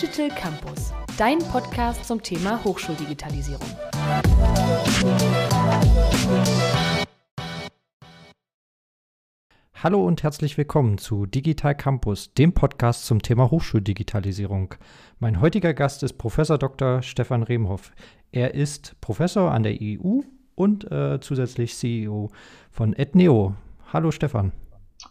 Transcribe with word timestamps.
Digital 0.00 0.30
Campus, 0.30 0.94
dein 1.18 1.40
Podcast 1.40 2.06
zum 2.06 2.22
Thema 2.22 2.64
Hochschuldigitalisierung. 2.64 3.68
Hallo 9.74 10.06
und 10.06 10.22
herzlich 10.22 10.56
willkommen 10.56 10.96
zu 10.96 11.26
Digital 11.26 11.74
Campus, 11.74 12.32
dem 12.32 12.54
Podcast 12.54 13.04
zum 13.04 13.20
Thema 13.20 13.50
Hochschuldigitalisierung. 13.50 14.74
Mein 15.18 15.42
heutiger 15.42 15.74
Gast 15.74 16.02
ist 16.02 16.14
Professor 16.14 16.56
Dr. 16.56 17.02
Stefan 17.02 17.42
Remhoff. 17.42 17.92
Er 18.32 18.54
ist 18.54 18.98
Professor 19.02 19.52
an 19.52 19.64
der 19.64 19.76
EU 19.82 20.20
und 20.54 20.90
äh, 20.90 21.20
zusätzlich 21.20 21.76
CEO 21.76 22.30
von 22.70 22.94
Etneo. 22.94 23.54
Hallo 23.92 24.10
Stefan. 24.12 24.52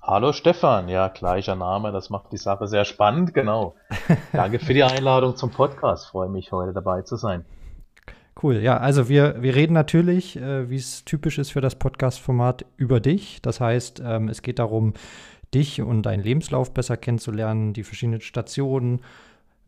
Hallo 0.01 0.33
Stefan, 0.33 0.87
ja, 0.87 1.07
gleicher 1.07 1.55
Name, 1.55 1.91
das 1.91 2.09
macht 2.09 2.31
die 2.31 2.37
Sache 2.37 2.67
sehr 2.67 2.85
spannend, 2.85 3.33
genau. 3.33 3.75
Danke 4.33 4.59
für 4.59 4.73
die 4.73 4.83
Einladung 4.83 5.35
zum 5.35 5.51
Podcast, 5.51 6.07
freue 6.07 6.29
mich 6.29 6.51
heute 6.51 6.73
dabei 6.73 7.01
zu 7.01 7.15
sein. 7.15 7.45
Cool, 8.41 8.57
ja, 8.57 8.77
also 8.77 9.09
wir, 9.09 9.41
wir 9.41 9.55
reden 9.55 9.73
natürlich, 9.73 10.37
äh, 10.37 10.69
wie 10.69 10.77
es 10.77 11.03
typisch 11.05 11.39
ist 11.39 11.51
für 11.51 11.61
das 11.61 11.75
Podcast-Format, 11.75 12.65
über 12.77 12.99
dich. 12.99 13.41
Das 13.41 13.59
heißt, 13.59 14.01
ähm, 14.05 14.29
es 14.29 14.41
geht 14.41 14.59
darum, 14.59 14.93
dich 15.53 15.81
und 15.81 16.03
deinen 16.03 16.23
Lebenslauf 16.23 16.73
besser 16.73 16.95
kennenzulernen, 16.95 17.73
die 17.73 17.83
verschiedenen 17.83 18.21
Stationen, 18.21 19.01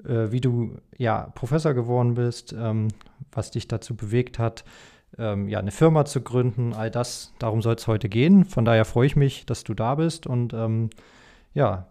äh, 0.06 0.32
wie 0.32 0.40
du 0.40 0.78
ja 0.98 1.32
Professor 1.36 1.74
geworden 1.74 2.14
bist, 2.14 2.54
ähm, 2.54 2.90
was 3.32 3.52
dich 3.52 3.68
dazu 3.68 3.96
bewegt 3.96 4.40
hat, 4.40 4.64
ähm, 5.18 5.48
ja, 5.48 5.60
eine 5.60 5.72
Firma 5.72 6.06
zu 6.06 6.22
gründen, 6.22 6.74
all 6.74 6.92
das, 6.92 7.34
darum 7.40 7.62
soll 7.62 7.76
es 7.76 7.88
heute 7.88 8.10
gehen. 8.10 8.46
Von 8.46 8.66
daher 8.66 8.86
freue 8.86 9.08
ich 9.08 9.16
mich, 9.16 9.46
dass 9.46 9.64
du 9.64 9.74
da 9.74 9.96
bist 9.96 10.28
und 10.28 10.54
ähm, 10.54 10.90
ja, 11.54 11.88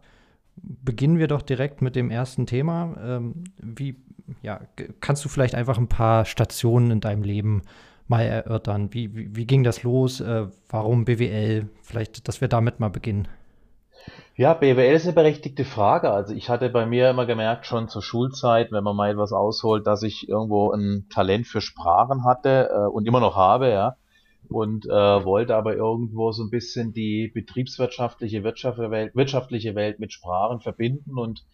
beginnen 0.56 1.19
wir 1.19 1.28
doch 1.28 1.42
direkt 1.42 1.83
mit 1.83 1.97
dem 1.97 2.11
ersten 2.11 2.47
Thema. 2.47 2.97
Ähm, 3.03 3.45
wie, 3.58 3.97
ja, 4.42 4.61
kannst 5.00 5.25
du 5.25 5.28
vielleicht 5.28 5.55
einfach 5.55 5.78
ein 5.78 5.89
paar 5.89 6.25
Stationen 6.25 6.91
in 6.91 7.00
deinem 7.00 7.22
Leben 7.22 7.62
mal 8.08 8.22
erörtern? 8.22 8.92
Wie, 8.92 9.14
wie, 9.14 9.36
wie 9.36 9.47
ging 9.47 9.64
das 9.64 9.83
los? 9.83 10.20
Äh, 10.20 10.47
warum 10.69 11.05
BWL? 11.05 11.69
Vielleicht, 11.83 12.28
dass 12.28 12.41
wir 12.41 12.48
damit 12.48 12.80
mal 12.80 12.91
beginnen. 12.91 13.28
Ja, 14.41 14.55
BWL 14.55 14.94
ist 14.94 15.05
eine 15.05 15.12
berechtigte 15.12 15.66
Frage. 15.66 16.10
Also 16.10 16.33
ich 16.33 16.48
hatte 16.48 16.70
bei 16.70 16.86
mir 16.86 17.10
immer 17.10 17.27
gemerkt, 17.27 17.66
schon 17.66 17.88
zur 17.88 18.00
Schulzeit, 18.00 18.72
wenn 18.72 18.83
man 18.83 18.96
mal 18.96 19.10
etwas 19.10 19.34
ausholt, 19.34 19.86
dass 19.86 20.02
ich 20.02 20.30
irgendwo 20.30 20.72
ein 20.72 21.06
Talent 21.10 21.46
für 21.46 21.60
Sprachen 21.60 22.24
hatte 22.24 22.70
äh, 22.72 22.88
und 22.88 23.06
immer 23.06 23.20
noch 23.20 23.36
habe, 23.36 23.68
ja. 23.68 23.96
Und 24.48 24.86
äh, 24.86 24.88
wollte 24.88 25.56
aber 25.56 25.77
irgendwo 25.77 26.33
so 26.33 26.42
ein 26.42 26.48
bisschen 26.48 26.94
die 26.94 27.30
betriebswirtschaftliche 27.34 28.42
wirtschaftliche 28.42 28.91
Welt, 28.91 29.14
wirtschaftliche 29.14 29.74
Welt 29.74 30.00
mit 30.00 30.11
Sprachen 30.11 30.61
verbinden 30.61 31.18
und 31.18 31.44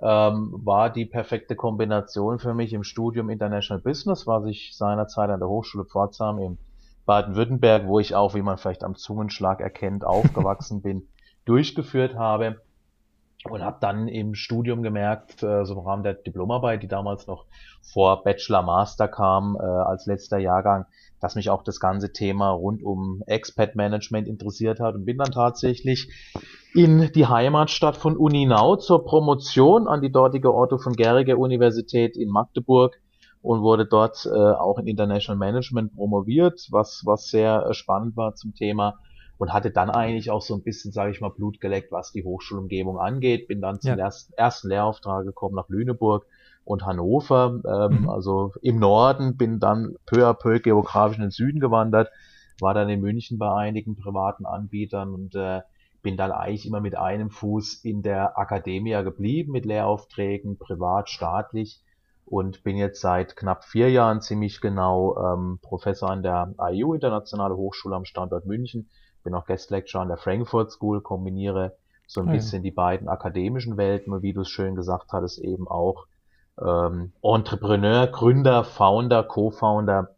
ähm, 0.00 0.54
war 0.64 0.88
die 0.88 1.04
perfekte 1.04 1.56
Kombination 1.56 2.38
für 2.38 2.54
mich 2.54 2.72
im 2.72 2.84
Studium 2.84 3.28
International 3.28 3.82
Business, 3.82 4.26
was 4.26 4.46
ich 4.46 4.74
seinerzeit 4.74 5.28
an 5.28 5.40
der 5.40 5.48
Hochschule 5.50 5.84
Pforzheim 5.84 6.38
im 6.38 6.58
Baden-Württemberg, 7.04 7.86
wo 7.86 8.00
ich 8.00 8.14
auch, 8.14 8.34
wie 8.34 8.40
man 8.40 8.56
vielleicht 8.56 8.82
am 8.82 8.96
Zungenschlag 8.96 9.60
erkennt, 9.60 10.06
aufgewachsen 10.06 10.80
bin, 10.82 11.02
durchgeführt 11.44 12.14
habe 12.14 12.60
und 13.44 13.62
habe 13.62 13.78
dann 13.80 14.08
im 14.08 14.34
Studium 14.34 14.82
gemerkt, 14.82 15.42
äh, 15.42 15.64
so 15.64 15.74
im 15.74 15.80
Rahmen 15.80 16.02
der 16.02 16.14
Diplomarbeit, 16.14 16.82
die 16.82 16.88
damals 16.88 17.26
noch 17.26 17.46
vor 17.82 18.22
Bachelor 18.22 18.62
Master 18.62 19.08
kam 19.08 19.56
äh, 19.58 19.64
als 19.64 20.06
letzter 20.06 20.38
Jahrgang, 20.38 20.84
dass 21.20 21.36
mich 21.36 21.48
auch 21.48 21.62
das 21.62 21.80
ganze 21.80 22.12
Thema 22.12 22.50
rund 22.50 22.82
um 22.82 23.22
Expat 23.26 23.76
Management 23.76 24.28
interessiert 24.28 24.80
hat 24.80 24.94
und 24.94 25.06
bin 25.06 25.18
dann 25.18 25.32
tatsächlich 25.32 26.10
in 26.74 27.10
die 27.14 27.26
Heimatstadt 27.26 27.96
von 27.96 28.16
Uninau 28.16 28.76
zur 28.76 29.04
Promotion 29.04 29.88
an 29.88 30.02
die 30.02 30.12
dortige 30.12 30.54
Otto 30.54 30.78
von 30.78 30.92
Gerriger 30.94 31.38
Universität 31.38 32.16
in 32.16 32.28
Magdeburg 32.28 32.96
und 33.42 33.62
wurde 33.62 33.86
dort 33.86 34.26
äh, 34.26 34.30
auch 34.30 34.78
in 34.78 34.86
International 34.86 35.38
Management 35.38 35.94
promoviert, 35.94 36.68
was 36.70 37.02
was 37.06 37.28
sehr 37.28 37.66
äh, 37.66 37.74
spannend 37.74 38.16
war 38.16 38.34
zum 38.34 38.54
Thema 38.54 38.98
und 39.40 39.54
hatte 39.54 39.70
dann 39.70 39.88
eigentlich 39.88 40.30
auch 40.30 40.42
so 40.42 40.54
ein 40.54 40.62
bisschen, 40.62 40.92
sage 40.92 41.12
ich 41.12 41.22
mal, 41.22 41.30
Blut 41.30 41.62
geleckt, 41.62 41.90
was 41.92 42.12
die 42.12 42.24
Hochschulumgebung 42.24 42.98
angeht. 42.98 43.48
Bin 43.48 43.62
dann 43.62 43.80
zum 43.80 43.96
ja. 43.96 44.04
ersten, 44.04 44.34
ersten 44.34 44.68
Lehrauftrag 44.68 45.24
gekommen 45.24 45.54
nach 45.54 45.70
Lüneburg 45.70 46.26
und 46.64 46.84
Hannover, 46.84 47.58
ähm, 47.66 48.02
mhm. 48.02 48.10
also 48.10 48.52
im 48.60 48.78
Norden, 48.78 49.38
bin 49.38 49.58
dann 49.58 49.96
peu 50.04 50.28
à 50.28 50.34
peu 50.34 50.60
geografisch 50.60 51.16
in 51.16 51.22
den 51.22 51.30
Süden 51.30 51.58
gewandert, 51.58 52.10
war 52.60 52.74
dann 52.74 52.90
in 52.90 53.00
München 53.00 53.38
bei 53.38 53.50
einigen 53.50 53.96
privaten 53.96 54.44
Anbietern 54.44 55.14
und 55.14 55.34
äh, 55.34 55.62
bin 56.02 56.18
dann 56.18 56.32
eigentlich 56.32 56.66
immer 56.66 56.82
mit 56.82 56.98
einem 56.98 57.30
Fuß 57.30 57.82
in 57.82 58.02
der 58.02 58.38
Akademie 58.38 59.02
geblieben, 59.02 59.52
mit 59.52 59.64
Lehraufträgen, 59.64 60.58
privat, 60.58 61.08
staatlich 61.08 61.80
und 62.26 62.62
bin 62.62 62.76
jetzt 62.76 63.00
seit 63.00 63.36
knapp 63.36 63.64
vier 63.64 63.90
Jahren 63.90 64.20
ziemlich 64.20 64.60
genau 64.60 65.16
ähm, 65.16 65.60
Professor 65.62 66.10
an 66.10 66.22
der 66.22 66.52
IU 66.60 66.92
Internationale 66.92 67.56
Hochschule 67.56 67.96
am 67.96 68.04
Standort 68.04 68.44
München 68.44 68.90
bin 69.22 69.34
auch 69.34 69.46
Guest 69.46 69.70
Lecturer 69.70 70.02
an 70.02 70.08
der 70.08 70.16
Frankfurt 70.16 70.70
School, 70.70 71.00
kombiniere 71.00 71.76
so 72.06 72.20
ein 72.20 72.28
ah, 72.28 72.32
bisschen 72.32 72.62
die 72.62 72.70
beiden 72.70 73.08
akademischen 73.08 73.76
Welten 73.76 74.12
und 74.12 74.22
wie 74.22 74.32
du 74.32 74.40
es 74.40 74.48
schön 74.48 74.74
gesagt 74.74 75.12
hattest, 75.12 75.38
eben 75.38 75.68
auch 75.68 76.06
ähm, 76.60 77.12
Entrepreneur, 77.22 78.06
Gründer, 78.08 78.64
Founder, 78.64 79.22
Co-Founder 79.22 80.14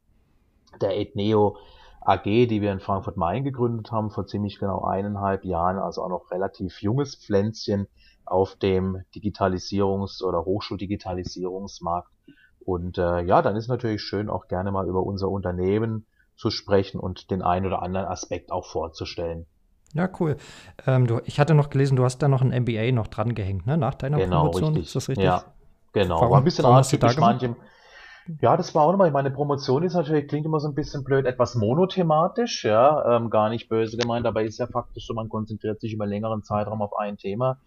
der 0.81 0.99
Etneo 0.99 1.57
AG, 2.01 2.25
die 2.25 2.61
wir 2.61 2.73
in 2.73 2.81
Frankfurt-Main 2.81 3.45
gegründet 3.45 3.93
haben, 3.93 4.11
vor 4.11 4.27
ziemlich 4.27 4.59
genau 4.59 4.85
eineinhalb 4.85 5.45
Jahren, 5.45 5.79
also 5.79 6.03
auch 6.03 6.09
noch 6.09 6.31
relativ 6.31 6.83
junges 6.83 7.15
Pflänzchen 7.15 7.87
auf 8.25 8.57
dem 8.57 9.03
Digitalisierungs- 9.15 10.23
oder 10.23 10.45
Hochschuldigitalisierungsmarkt. 10.45 12.11
Und 12.65 12.99
äh, 12.99 13.21
ja, 13.23 13.43
dann 13.43 13.57
ist 13.57 13.69
natürlich 13.69 14.03
schön, 14.03 14.29
auch 14.31 14.49
gerne 14.49 14.73
mal 14.73 14.89
über 14.89 15.03
unser 15.03 15.29
Unternehmen 15.29 16.07
zu 16.43 16.51
sprechen 16.51 16.99
und 16.99 17.31
den 17.31 17.41
einen 17.41 17.67
oder 17.67 17.83
anderen 17.83 18.07
Aspekt 18.07 18.51
auch 18.51 18.67
vorzustellen. 18.67 19.47
Ja, 19.95 20.09
cool. 20.19 20.37
Ähm, 20.87 21.07
du, 21.07 21.21
ich 21.25 21.39
hatte 21.39 21.55
noch 21.55 21.71
gelesen, 21.71 21.95
du 21.95 22.05
hast 22.05 22.19
da 22.19 22.27
noch 22.27 22.43
ein 22.43 22.49
MBA 22.63 22.91
noch 22.91 23.07
dran 23.07 23.35
gehängt, 23.35 23.67
ne? 23.67 23.77
Nach 23.77 23.95
deiner 23.95 24.19
genau, 24.19 24.47
Promotion. 24.47 24.71
Richtig. 24.71 24.87
Ist 24.87 24.97
das 24.97 25.09
richtig? 25.09 25.25
Ja, 25.25 25.45
genau. 25.93 26.17
Warum, 26.17 26.31
war 26.31 26.39
ein 26.39 26.45
bisschen 26.45 26.65
atypisch 26.65 27.17
manchem. 27.19 27.55
Ja, 28.41 28.57
das 28.57 28.75
war 28.75 28.85
auch 28.85 28.91
nochmal, 28.91 29.11
meine 29.13 29.31
Promotion 29.31 29.85
ist 29.85 29.95
natürlich, 29.95 30.27
klingt 30.29 30.47
immer 30.47 30.59
so 30.59 30.69
ein 30.69 30.75
bisschen 30.75 31.05
blöd, 31.05 31.27
etwas 31.27 31.55
monothematisch, 31.55 32.65
ja, 32.65 33.17
ähm, 33.17 33.31
gar 33.31 33.51
nicht 33.51 33.69
böse 33.69 33.97
gemeint, 33.97 34.27
aber 34.27 34.43
ist 34.43 34.59
ja 34.59 34.67
faktisch 34.67 35.07
so, 35.07 35.15
man 35.15 35.29
konzentriert 35.29 35.81
sich 35.81 35.93
über 35.93 36.07
längeren 36.07 36.43
Zeitraum 36.43 36.83
auf 36.83 36.97
ein 36.99 37.17
Thema. 37.19 37.59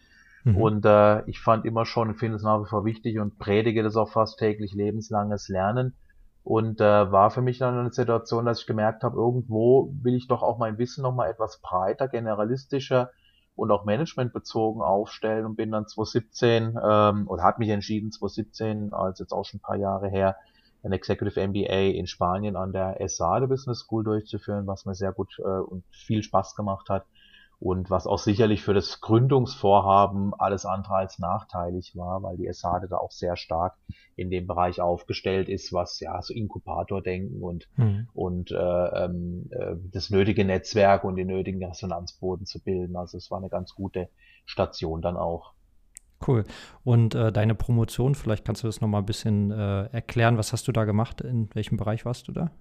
Mhm. 0.43 0.57
Und 0.57 0.85
äh, 0.85 1.25
ich 1.29 1.39
fand 1.39 1.65
immer 1.65 1.85
schon, 1.85 2.15
finde 2.15 2.37
es 2.37 2.43
nach 2.43 2.61
wie 2.61 2.69
vor 2.69 2.85
wichtig 2.85 3.19
und 3.19 3.37
predige 3.37 3.83
das 3.83 3.95
auch 3.95 4.09
fast 4.09 4.39
täglich, 4.39 4.73
lebenslanges 4.73 5.47
Lernen. 5.47 5.93
Und 6.45 6.79
äh, 6.79 7.11
war 7.11 7.31
für 7.31 7.41
mich 7.41 7.57
dann 7.57 7.75
eine 7.75 7.91
Situation, 7.91 8.45
dass 8.45 8.61
ich 8.61 8.67
gemerkt 8.67 9.03
habe, 9.03 9.17
irgendwo 9.17 9.91
will 10.03 10.13
ich 10.13 10.27
doch 10.27 10.43
auch 10.43 10.59
mein 10.59 10.77
Wissen 10.77 11.01
nochmal 11.01 11.31
etwas 11.31 11.59
breiter, 11.59 12.07
generalistischer 12.07 13.09
und 13.55 13.71
auch 13.71 13.83
managementbezogen 13.83 14.83
aufstellen 14.83 15.47
und 15.47 15.55
bin 15.55 15.71
dann 15.71 15.87
2017 15.87 16.77
ähm, 16.83 17.27
oder 17.27 17.41
hat 17.41 17.57
mich 17.57 17.69
entschieden 17.69 18.11
2017, 18.11 18.93
als 18.93 19.17
jetzt 19.17 19.31
auch 19.31 19.43
schon 19.43 19.57
ein 19.57 19.61
paar 19.63 19.77
Jahre 19.77 20.07
her, 20.07 20.35
ein 20.83 20.91
Executive 20.91 21.47
MBA 21.47 21.97
in 21.97 22.05
Spanien 22.05 22.55
an 22.55 22.73
der 22.73 23.01
ESADE 23.01 23.47
Business 23.47 23.79
School 23.79 24.03
durchzuführen, 24.03 24.67
was 24.67 24.85
mir 24.85 24.93
sehr 24.93 25.13
gut 25.13 25.39
äh, 25.39 25.41
und 25.41 25.83
viel 25.89 26.21
Spaß 26.21 26.55
gemacht 26.55 26.89
hat 26.89 27.07
und 27.59 27.89
was 27.89 28.07
auch 28.07 28.19
sicherlich 28.19 28.61
für 28.61 28.73
das 28.73 29.01
Gründungsvorhaben 29.01 30.33
alles 30.37 30.65
andere 30.65 30.95
als 30.95 31.19
nachteilig 31.19 31.95
war, 31.95 32.21
weil 32.23 32.37
die 32.37 32.47
ESADE 32.47 32.87
da 32.87 32.97
auch 32.97 33.11
sehr 33.11 33.35
stark 33.37 33.75
in 34.15 34.29
dem 34.29 34.47
Bereich 34.47 34.81
aufgestellt 34.81 35.49
ist, 35.49 35.73
was 35.73 35.99
ja 35.99 36.21
so 36.21 36.33
Inkubatordenken 36.33 37.41
und 37.41 37.67
mhm. 37.77 38.07
und 38.13 38.51
äh, 38.51 38.55
ähm, 38.57 39.49
äh, 39.51 39.75
das 39.91 40.09
nötige 40.09 40.45
Netzwerk 40.45 41.03
und 41.03 41.15
den 41.15 41.27
nötigen 41.27 41.63
Resonanzboden 41.63 42.45
zu 42.45 42.61
bilden. 42.61 42.95
Also 42.95 43.17
es 43.17 43.31
war 43.31 43.37
eine 43.37 43.49
ganz 43.49 43.73
gute 43.73 44.09
Station 44.45 45.01
dann 45.01 45.17
auch. 45.17 45.53
Cool. 46.25 46.43
Und 46.83 47.13
äh, 47.13 47.31
deine 47.31 47.55
Promotion, 47.55 48.15
vielleicht 48.15 48.45
kannst 48.45 48.63
du 48.63 48.67
das 48.67 48.81
nochmal 48.81 49.01
ein 49.01 49.05
bisschen 49.05 49.51
äh, 49.51 49.85
erklären. 49.87 50.37
Was 50.37 50.53
hast 50.53 50.67
du 50.67 50.71
da 50.71 50.85
gemacht? 50.85 51.21
In 51.21 51.49
welchem 51.53 51.77
Bereich 51.77 52.05
warst 52.05 52.27
du 52.27 52.31
da? 52.31 52.51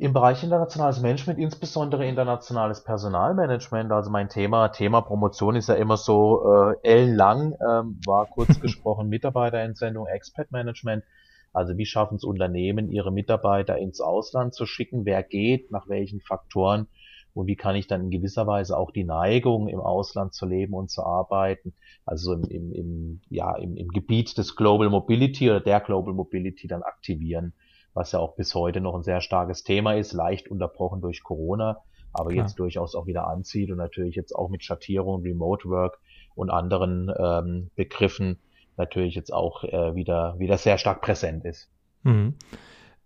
Im 0.00 0.14
Bereich 0.14 0.42
internationales 0.42 1.02
Management, 1.02 1.38
insbesondere 1.38 2.06
internationales 2.06 2.82
Personalmanagement, 2.82 3.92
also 3.92 4.08
mein 4.08 4.30
Thema, 4.30 4.68
Thema 4.68 5.02
Promotion 5.02 5.56
ist 5.56 5.68
ja 5.68 5.74
immer 5.74 5.98
so 5.98 6.42
äh, 6.50 6.76
ellenlang, 6.82 7.52
ähm, 7.60 8.00
war 8.06 8.24
kurz 8.24 8.58
gesprochen 8.62 9.10
Mitarbeiterentsendung, 9.10 10.06
Expat 10.06 10.52
Management. 10.52 11.04
Also 11.52 11.76
wie 11.76 11.84
schaffen 11.84 12.14
es 12.14 12.24
Unternehmen, 12.24 12.90
ihre 12.90 13.12
Mitarbeiter 13.12 13.76
ins 13.76 14.00
Ausland 14.00 14.54
zu 14.54 14.64
schicken? 14.64 15.04
Wer 15.04 15.22
geht? 15.22 15.70
Nach 15.70 15.86
welchen 15.86 16.22
Faktoren? 16.22 16.86
Und 17.34 17.46
wie 17.46 17.56
kann 17.56 17.76
ich 17.76 17.86
dann 17.86 18.00
in 18.00 18.10
gewisser 18.10 18.46
Weise 18.46 18.78
auch 18.78 18.92
die 18.92 19.04
Neigung, 19.04 19.68
im 19.68 19.80
Ausland 19.80 20.32
zu 20.32 20.46
leben 20.46 20.72
und 20.72 20.90
zu 20.90 21.02
arbeiten, 21.02 21.74
also 22.06 22.32
im, 22.32 22.44
im, 22.44 22.72
im, 22.72 23.20
ja, 23.28 23.54
im, 23.54 23.76
im 23.76 23.88
Gebiet 23.88 24.38
des 24.38 24.56
Global 24.56 24.88
Mobility 24.88 25.50
oder 25.50 25.60
der 25.60 25.80
Global 25.80 26.14
Mobility 26.14 26.68
dann 26.68 26.82
aktivieren? 26.82 27.52
Was 27.94 28.12
ja 28.12 28.18
auch 28.18 28.34
bis 28.36 28.54
heute 28.54 28.80
noch 28.80 28.94
ein 28.94 29.02
sehr 29.02 29.20
starkes 29.20 29.64
Thema 29.64 29.94
ist, 29.94 30.12
leicht 30.12 30.48
unterbrochen 30.48 31.00
durch 31.00 31.22
Corona, 31.22 31.82
aber 32.12 32.30
Klar. 32.30 32.44
jetzt 32.44 32.58
durchaus 32.58 32.94
auch 32.94 33.06
wieder 33.06 33.26
anzieht 33.26 33.70
und 33.70 33.78
natürlich 33.78 34.16
jetzt 34.16 34.34
auch 34.34 34.48
mit 34.48 34.64
Schattierung, 34.64 35.22
Remote 35.22 35.68
Work 35.68 36.00
und 36.34 36.50
anderen 36.50 37.12
ähm, 37.18 37.70
Begriffen 37.74 38.38
natürlich 38.76 39.14
jetzt 39.14 39.32
auch 39.32 39.64
äh, 39.64 39.94
wieder, 39.94 40.38
wieder 40.38 40.56
sehr 40.56 40.78
stark 40.78 41.02
präsent 41.02 41.44
ist. 41.44 41.68
Mhm. 42.02 42.34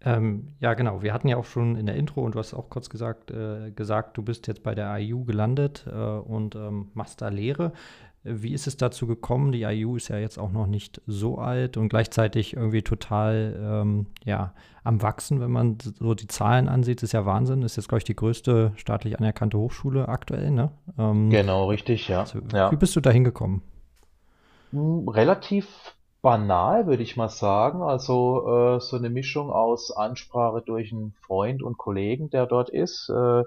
Ähm, 0.05 0.55
ja, 0.61 0.75
genau. 0.75 1.03
Wir 1.03 1.15
hatten 1.15 1.29
ja 1.29 1.37
auch 1.37 1.47
schon 1.47 1.77
in 1.77 1.87
der 1.87 1.97
Intro 1.97 2.23
und 2.23 2.35
du 2.35 2.39
hast 2.39 2.53
auch 2.53 2.69
kurz 2.69 2.91
gesagt, 2.91 3.31
äh, 3.31 3.71
gesagt, 3.71 4.17
du 4.17 4.23
bist 4.23 4.47
jetzt 4.47 4.63
bei 4.63 4.75
der 4.75 4.95
IU 4.99 5.25
gelandet 5.25 5.87
äh, 5.91 5.95
und 5.95 6.55
ähm, 6.55 6.91
machst 6.95 7.23
da 7.23 7.29
Lehre. 7.29 7.73
Wie 8.27 8.55
ist 8.55 8.67
es 8.67 8.79
dazu 8.79 9.07
gekommen? 9.07 9.53
Die 9.53 9.65
IU 9.65 9.97
ist 9.97 10.09
ja 10.09 10.17
jetzt 10.17 10.39
auch 10.39 10.51
noch 10.51 10.67
nicht 10.67 11.03
so 11.07 11.37
alt 11.37 11.77
und 11.77 11.91
gleichzeitig 11.91 12.55
irgendwie 12.55 12.81
total 12.81 13.55
ähm, 13.63 14.07
ja, 14.25 14.55
am 14.83 15.03
Wachsen, 15.03 15.41
wenn 15.41 15.51
man 15.51 15.77
so 15.99 16.15
die 16.15 16.27
Zahlen 16.27 16.69
ansieht. 16.69 16.99
Das 16.99 17.09
ist 17.09 17.13
ja 17.13 17.27
Wahnsinn. 17.27 17.61
Das 17.61 17.73
ist 17.73 17.77
jetzt, 17.77 17.89
glaube 17.89 17.99
ich, 17.99 18.05
die 18.05 18.17
größte 18.17 18.73
staatlich 18.77 19.19
anerkannte 19.19 19.59
Hochschule 19.59 20.09
aktuell. 20.09 20.51
Ne? 20.51 20.71
Ähm, 20.99 21.29
genau, 21.29 21.69
richtig, 21.69 22.09
ja. 22.09 22.21
Also, 22.21 22.39
ja. 22.51 22.73
Wie 22.73 22.77
bist 22.77 22.97
du 22.97 23.01
da 23.01 23.11
hingekommen? 23.11 23.61
Hm, 24.73 25.07
relativ 25.07 25.95
banal, 26.23 26.87
würde 26.87 27.03
ich 27.03 27.19
mal 27.19 27.29
sagen. 27.29 27.83
Also 27.83 28.77
äh, 28.77 28.81
so 28.81 28.97
eine 28.97 29.11
Mischung 29.11 29.51
aus 29.51 29.91
Ansprache 29.91 30.63
durch 30.63 30.93
einen 30.93 31.13
Freund 31.21 31.63
und 31.63 31.77
Kollegen, 31.77 32.31
der 32.31 32.47
dort 32.47 32.71
ist. 32.71 33.11
Äh, 33.11 33.43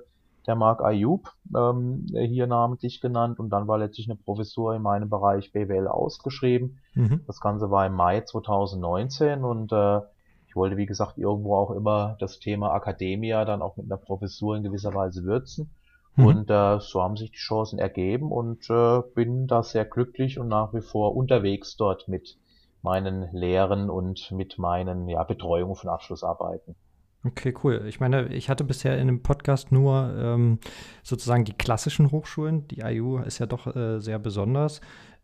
der 0.47 0.55
Marc 0.55 0.81
Ayub, 0.81 1.33
ähm, 1.55 2.05
hier 2.13 2.47
namentlich 2.47 3.01
genannt. 3.01 3.39
Und 3.39 3.49
dann 3.49 3.67
war 3.67 3.77
letztlich 3.77 4.09
eine 4.09 4.17
Professur 4.17 4.73
in 4.75 4.81
meinem 4.81 5.09
Bereich 5.09 5.51
BWL 5.51 5.87
ausgeschrieben. 5.87 6.79
Mhm. 6.93 7.21
Das 7.27 7.41
Ganze 7.41 7.69
war 7.69 7.85
im 7.85 7.93
Mai 7.93 8.21
2019 8.21 9.43
und 9.43 9.71
äh, 9.71 10.01
ich 10.47 10.55
wollte, 10.55 10.77
wie 10.77 10.85
gesagt, 10.85 11.17
irgendwo 11.17 11.55
auch 11.55 11.71
immer 11.71 12.15
das 12.19 12.39
Thema 12.39 12.71
Akademia 12.71 13.43
dann 13.45 13.61
auch 13.61 13.75
mit 13.75 13.85
einer 13.85 13.97
Professur 13.97 14.55
in 14.55 14.63
gewisser 14.63 14.93
Weise 14.93 15.23
würzen. 15.23 15.69
Mhm. 16.15 16.25
Und 16.25 16.49
äh, 16.49 16.79
so 16.79 17.03
haben 17.03 17.17
sich 17.17 17.31
die 17.31 17.37
Chancen 17.37 17.77
ergeben 17.77 18.31
und 18.31 18.69
äh, 18.69 19.01
bin 19.13 19.47
da 19.47 19.63
sehr 19.63 19.85
glücklich 19.85 20.39
und 20.39 20.47
nach 20.47 20.73
wie 20.73 20.81
vor 20.81 21.15
unterwegs 21.15 21.75
dort 21.75 22.07
mit 22.07 22.37
meinen 22.81 23.31
Lehren 23.33 23.89
und 23.89 24.31
mit 24.31 24.57
meinen 24.57 25.09
ja, 25.09 25.23
Betreuungen 25.23 25.75
von 25.75 25.89
Abschlussarbeiten. 25.89 26.75
Okay, 27.23 27.53
cool. 27.63 27.83
Ich 27.87 27.99
meine, 27.99 28.27
ich 28.33 28.49
hatte 28.49 28.63
bisher 28.63 28.97
in 28.97 29.07
dem 29.07 29.21
Podcast 29.21 29.71
nur 29.71 30.13
ähm, 30.17 30.59
sozusagen 31.03 31.45
die 31.45 31.53
klassischen 31.53 32.11
Hochschulen. 32.11 32.67
Die 32.69 32.81
IU 32.81 33.17
ist 33.17 33.39
ja 33.39 33.45
doch 33.45 33.75
äh, 33.75 33.99
sehr 33.99 34.19
besonders. 34.19 34.81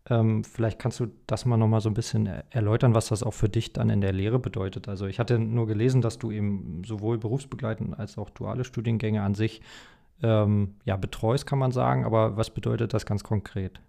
Ähm, 0.09 0.43
vielleicht 0.43 0.79
kannst 0.79 0.99
du 0.99 1.07
das 1.27 1.45
mal 1.45 1.55
nochmal 1.55 1.79
so 1.79 1.89
ein 1.89 1.93
bisschen 1.93 2.25
erläutern, 2.49 2.93
was 2.93 3.07
das 3.07 3.23
auch 3.23 3.33
für 3.33 3.47
dich 3.47 3.71
dann 3.71 3.89
in 3.89 4.01
der 4.01 4.11
Lehre 4.11 4.37
bedeutet. 4.37 4.89
Also 4.89 5.05
ich 5.05 5.17
hatte 5.17 5.39
nur 5.39 5.65
gelesen, 5.65 6.01
dass 6.01 6.19
du 6.19 6.31
eben 6.31 6.81
sowohl 6.85 7.17
berufsbegleitend 7.17 7.97
als 7.97 8.17
auch 8.17 8.29
duale 8.29 8.65
Studiengänge 8.65 9.21
an 9.21 9.33
sich 9.33 9.61
ähm, 10.21 10.75
ja, 10.83 10.97
betreust, 10.97 11.45
kann 11.45 11.59
man 11.59 11.71
sagen. 11.71 12.03
Aber 12.03 12.35
was 12.35 12.49
bedeutet 12.49 12.93
das 12.93 13.05
ganz 13.05 13.23
konkret? 13.23 13.79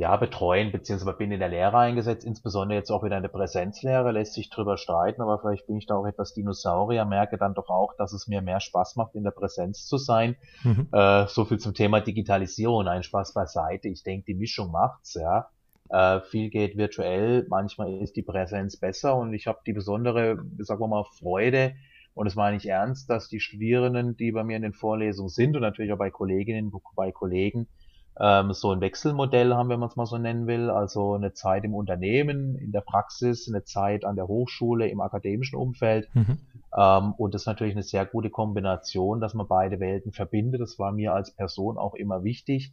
Ja, 0.00 0.16
betreuen, 0.16 0.72
beziehungsweise 0.72 1.14
bin 1.18 1.30
in 1.30 1.40
der 1.40 1.50
Lehre 1.50 1.76
eingesetzt, 1.76 2.24
insbesondere 2.24 2.78
jetzt 2.78 2.90
auch 2.90 3.04
wieder 3.04 3.18
in 3.18 3.22
der 3.22 3.28
Präsenzlehre, 3.28 4.12
lässt 4.12 4.32
sich 4.32 4.48
drüber 4.48 4.78
streiten, 4.78 5.20
aber 5.20 5.38
vielleicht 5.38 5.66
bin 5.66 5.76
ich 5.76 5.84
da 5.84 5.94
auch 5.94 6.06
etwas 6.06 6.32
Dinosaurier, 6.32 7.04
merke 7.04 7.36
dann 7.36 7.52
doch 7.52 7.68
auch, 7.68 7.94
dass 7.98 8.14
es 8.14 8.26
mir 8.26 8.40
mehr 8.40 8.60
Spaß 8.60 8.96
macht, 8.96 9.14
in 9.14 9.24
der 9.24 9.30
Präsenz 9.32 9.84
zu 9.86 9.98
sein. 9.98 10.36
Mhm. 10.64 10.88
Äh, 10.90 11.26
so 11.26 11.44
viel 11.44 11.58
zum 11.58 11.74
Thema 11.74 12.00
Digitalisierung, 12.00 12.88
ein 12.88 13.02
Spaß 13.02 13.34
beiseite. 13.34 13.88
Ich 13.88 14.02
denke, 14.02 14.24
die 14.24 14.34
Mischung 14.34 14.72
macht's, 14.72 15.12
ja. 15.20 15.50
Äh, 15.90 16.22
viel 16.22 16.48
geht 16.48 16.78
virtuell, 16.78 17.46
manchmal 17.50 17.92
ist 18.00 18.16
die 18.16 18.22
Präsenz 18.22 18.78
besser 18.78 19.16
und 19.16 19.34
ich 19.34 19.46
habe 19.46 19.58
die 19.66 19.74
besondere, 19.74 20.38
sagen 20.60 20.80
wir 20.80 20.88
mal, 20.88 21.04
Freude, 21.18 21.74
und 22.14 22.24
das 22.24 22.36
meine 22.36 22.56
ich 22.56 22.66
ernst, 22.66 23.10
dass 23.10 23.28
die 23.28 23.40
Studierenden, 23.40 24.16
die 24.16 24.32
bei 24.32 24.44
mir 24.44 24.56
in 24.56 24.62
den 24.62 24.72
Vorlesungen 24.72 25.28
sind 25.28 25.56
und 25.56 25.62
natürlich 25.62 25.92
auch 25.92 25.98
bei 25.98 26.10
Kolleginnen, 26.10 26.72
bei 26.96 27.12
Kollegen, 27.12 27.68
ähm, 28.18 28.52
so 28.52 28.70
ein 28.70 28.80
Wechselmodell 28.80 29.54
haben, 29.54 29.68
wenn 29.68 29.80
man 29.80 29.88
es 29.88 29.96
mal 29.96 30.06
so 30.06 30.18
nennen 30.18 30.46
will. 30.46 30.70
Also 30.70 31.14
eine 31.14 31.32
Zeit 31.32 31.64
im 31.64 31.74
Unternehmen, 31.74 32.56
in 32.56 32.72
der 32.72 32.80
Praxis, 32.80 33.48
eine 33.48 33.64
Zeit 33.64 34.04
an 34.04 34.16
der 34.16 34.28
Hochschule, 34.28 34.88
im 34.88 35.00
akademischen 35.00 35.56
Umfeld. 35.56 36.08
Mhm. 36.14 36.38
Ähm, 36.76 37.12
und 37.16 37.34
das 37.34 37.42
ist 37.42 37.46
natürlich 37.46 37.74
eine 37.74 37.82
sehr 37.82 38.06
gute 38.06 38.30
Kombination, 38.30 39.20
dass 39.20 39.34
man 39.34 39.48
beide 39.48 39.80
Welten 39.80 40.12
verbindet. 40.12 40.60
Das 40.60 40.78
war 40.78 40.92
mir 40.92 41.12
als 41.14 41.30
Person 41.30 41.78
auch 41.78 41.94
immer 41.94 42.24
wichtig. 42.24 42.72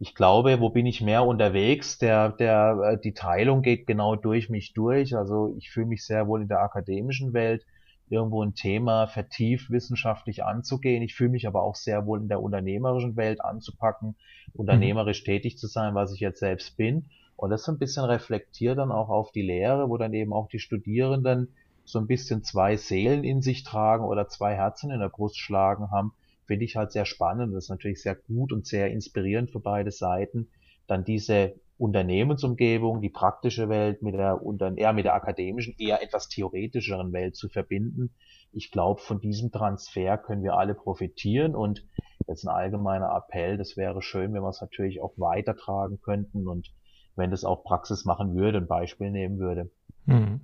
Ich 0.00 0.14
glaube, 0.14 0.60
wo 0.60 0.70
bin 0.70 0.86
ich 0.86 1.00
mehr 1.00 1.24
unterwegs? 1.24 1.98
Der, 1.98 2.30
der, 2.30 2.92
äh, 2.92 3.00
die 3.00 3.14
Teilung 3.14 3.62
geht 3.62 3.86
genau 3.86 4.14
durch 4.14 4.48
mich 4.48 4.72
durch. 4.74 5.16
Also 5.16 5.54
ich 5.58 5.70
fühle 5.70 5.86
mich 5.86 6.04
sehr 6.04 6.28
wohl 6.28 6.42
in 6.42 6.48
der 6.48 6.60
akademischen 6.60 7.32
Welt 7.32 7.64
irgendwo 8.10 8.42
ein 8.42 8.54
Thema 8.54 9.06
vertieft 9.06 9.70
wissenschaftlich 9.70 10.44
anzugehen. 10.44 11.02
Ich 11.02 11.14
fühle 11.14 11.30
mich 11.30 11.46
aber 11.46 11.62
auch 11.62 11.74
sehr 11.74 12.06
wohl 12.06 12.20
in 12.20 12.28
der 12.28 12.42
unternehmerischen 12.42 13.16
Welt 13.16 13.40
anzupacken, 13.44 14.16
unternehmerisch 14.54 15.22
mhm. 15.22 15.26
tätig 15.26 15.58
zu 15.58 15.66
sein, 15.66 15.94
was 15.94 16.12
ich 16.12 16.20
jetzt 16.20 16.40
selbst 16.40 16.76
bin. 16.76 17.06
Und 17.36 17.50
das 17.50 17.64
so 17.64 17.72
ein 17.72 17.78
bisschen 17.78 18.04
reflektiert 18.04 18.78
dann 18.78 18.90
auch 18.90 19.08
auf 19.10 19.30
die 19.30 19.42
Lehre, 19.42 19.88
wo 19.88 19.96
dann 19.96 20.12
eben 20.12 20.32
auch 20.32 20.48
die 20.48 20.58
Studierenden 20.58 21.54
so 21.84 21.98
ein 21.98 22.06
bisschen 22.06 22.42
zwei 22.42 22.76
Seelen 22.76 23.24
in 23.24 23.42
sich 23.42 23.62
tragen 23.62 24.04
oder 24.04 24.28
zwei 24.28 24.54
Herzen 24.54 24.90
in 24.90 25.00
der 25.00 25.08
Brust 25.08 25.38
schlagen 25.38 25.90
haben, 25.90 26.12
finde 26.46 26.64
ich 26.64 26.76
halt 26.76 26.92
sehr 26.92 27.06
spannend. 27.06 27.54
Das 27.54 27.64
ist 27.64 27.70
natürlich 27.70 28.02
sehr 28.02 28.14
gut 28.14 28.52
und 28.52 28.66
sehr 28.66 28.90
inspirierend 28.90 29.50
für 29.50 29.60
beide 29.60 29.90
Seiten, 29.90 30.48
dann 30.86 31.04
diese 31.04 31.54
Unternehmensumgebung, 31.78 33.00
die 33.00 33.08
praktische 33.08 33.68
Welt 33.68 34.02
mit 34.02 34.14
der, 34.14 34.40
eher 34.76 34.92
mit 34.92 35.04
der 35.04 35.14
akademischen, 35.14 35.74
eher 35.78 36.02
etwas 36.02 36.28
theoretischeren 36.28 37.12
Welt 37.12 37.36
zu 37.36 37.48
verbinden. 37.48 38.10
Ich 38.52 38.72
glaube, 38.72 39.00
von 39.00 39.20
diesem 39.20 39.52
Transfer 39.52 40.18
können 40.18 40.42
wir 40.42 40.54
alle 40.54 40.74
profitieren 40.74 41.54
und 41.54 41.86
jetzt 42.26 42.44
ein 42.44 42.54
allgemeiner 42.54 43.14
Appell, 43.14 43.56
das 43.56 43.76
wäre 43.76 44.02
schön, 44.02 44.34
wenn 44.34 44.42
wir 44.42 44.48
es 44.48 44.60
natürlich 44.60 45.00
auch 45.00 45.14
weitertragen 45.16 46.00
könnten 46.00 46.48
und 46.48 46.68
wenn 47.16 47.30
das 47.30 47.44
auch 47.44 47.64
Praxis 47.64 48.04
machen 48.04 48.34
würde, 48.34 48.58
ein 48.58 48.66
Beispiel 48.66 49.10
nehmen 49.10 49.38
würde. 49.38 49.70
Mhm. 50.06 50.40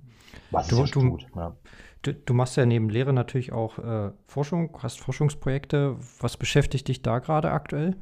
Was 0.51 0.67
du, 0.67 0.83
es 0.83 0.91
du, 0.91 1.01
tut. 1.01 1.27
Ja. 1.35 1.55
Du, 2.01 2.13
du, 2.13 2.33
machst 2.33 2.55
ja 2.55 2.65
neben 2.65 2.89
Lehre 2.89 3.13
natürlich 3.13 3.51
auch 3.51 3.79
äh, 3.79 4.11
Forschung, 4.27 4.77
hast 4.81 4.99
Forschungsprojekte. 4.99 5.97
Was 6.19 6.37
beschäftigt 6.37 6.87
dich 6.87 7.01
da 7.01 7.19
gerade 7.19 7.51
aktuell? 7.51 7.95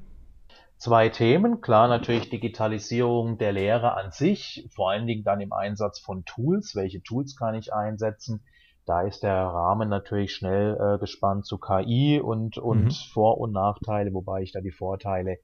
Zwei 0.77 1.09
Themen. 1.09 1.61
Klar, 1.61 1.87
natürlich 1.87 2.29
Digitalisierung 2.29 3.37
der 3.37 3.51
Lehre 3.51 3.95
an 3.95 4.11
sich, 4.11 4.67
vor 4.73 4.91
allen 4.91 5.07
Dingen 5.07 5.23
dann 5.23 5.41
im 5.41 5.53
Einsatz 5.53 5.99
von 5.99 6.25
Tools. 6.25 6.75
Welche 6.75 7.01
Tools 7.01 7.35
kann 7.35 7.55
ich 7.55 7.73
einsetzen? 7.73 8.43
Da 8.85 9.01
ist 9.01 9.23
der 9.23 9.35
Rahmen 9.35 9.87
natürlich 9.87 10.35
schnell 10.35 10.77
äh, 10.77 10.99
gespannt 10.99 11.45
zu 11.45 11.57
KI 11.57 12.19
und, 12.19 12.57
und 12.57 12.85
mhm. 12.85 12.91
Vor- 13.13 13.39
und 13.39 13.53
Nachteile, 13.53 14.13
wobei 14.13 14.41
ich 14.41 14.51
da 14.51 14.59
die 14.59 14.71
Vorteile 14.71 15.37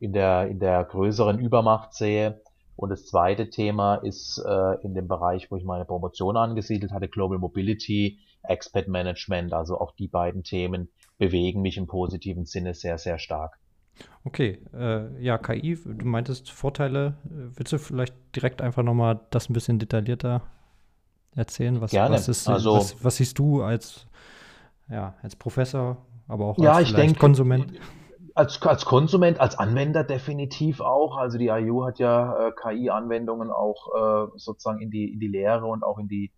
in 0.00 0.12
der, 0.12 0.46
in 0.48 0.58
der 0.58 0.84
größeren 0.84 1.38
Übermacht 1.38 1.92
sehe. 1.92 2.40
Und 2.76 2.90
das 2.90 3.06
zweite 3.06 3.50
Thema 3.50 3.96
ist 3.96 4.38
äh, 4.38 4.80
in 4.82 4.94
dem 4.94 5.08
Bereich, 5.08 5.50
wo 5.50 5.56
ich 5.56 5.64
meine 5.64 5.84
Promotion 5.84 6.36
angesiedelt 6.36 6.92
hatte, 6.92 7.08
Global 7.08 7.38
Mobility, 7.38 8.20
Expert 8.44 8.88
Management. 8.88 9.52
Also 9.52 9.78
auch 9.78 9.92
die 9.96 10.08
beiden 10.08 10.44
Themen 10.44 10.88
bewegen 11.18 11.60
mich 11.60 11.76
im 11.76 11.88
positiven 11.88 12.46
Sinne 12.46 12.74
sehr, 12.74 12.96
sehr 12.96 13.18
stark. 13.18 13.58
Okay, 14.24 14.58
äh, 14.74 15.22
ja, 15.22 15.38
KI, 15.38 15.78
du 15.84 16.04
meintest 16.04 16.50
Vorteile. 16.50 17.14
Willst 17.24 17.72
du 17.72 17.78
vielleicht 17.78 18.14
direkt 18.36 18.60
einfach 18.60 18.82
nochmal 18.82 19.20
das 19.30 19.48
ein 19.48 19.54
bisschen 19.54 19.78
detaillierter 19.78 20.42
erzählen? 21.34 21.80
Was, 21.80 21.92
Gerne. 21.92 22.14
Was, 22.14 22.28
ist, 22.28 22.48
also, 22.48 22.74
was, 22.74 23.02
was, 23.02 23.16
siehst 23.16 23.38
du 23.38 23.62
als, 23.62 24.06
ja, 24.90 25.14
als 25.22 25.36
Professor, 25.36 25.96
aber 26.26 26.46
auch 26.46 26.58
ja, 26.58 26.74
als 26.74 26.92
denk, 26.92 27.18
Konsument? 27.18 27.72
Als, 28.34 28.60
als 28.62 28.84
Konsument, 28.84 29.40
als 29.40 29.58
Anwender 29.58 30.04
definitiv 30.04 30.80
auch. 30.80 31.16
Also 31.16 31.38
die 31.38 31.48
IU 31.48 31.86
hat 31.86 31.98
ja 31.98 32.48
äh, 32.48 32.52
KI-Anwendungen 32.52 33.50
auch 33.50 33.88
äh, 33.96 34.30
sozusagen 34.36 34.80
in 34.80 34.90
die, 34.90 35.12
in 35.12 35.20
die 35.20 35.28
Lehre 35.28 35.64
und 35.66 35.82
auch 35.82 35.98
in 35.98 36.06
die, 36.06 36.30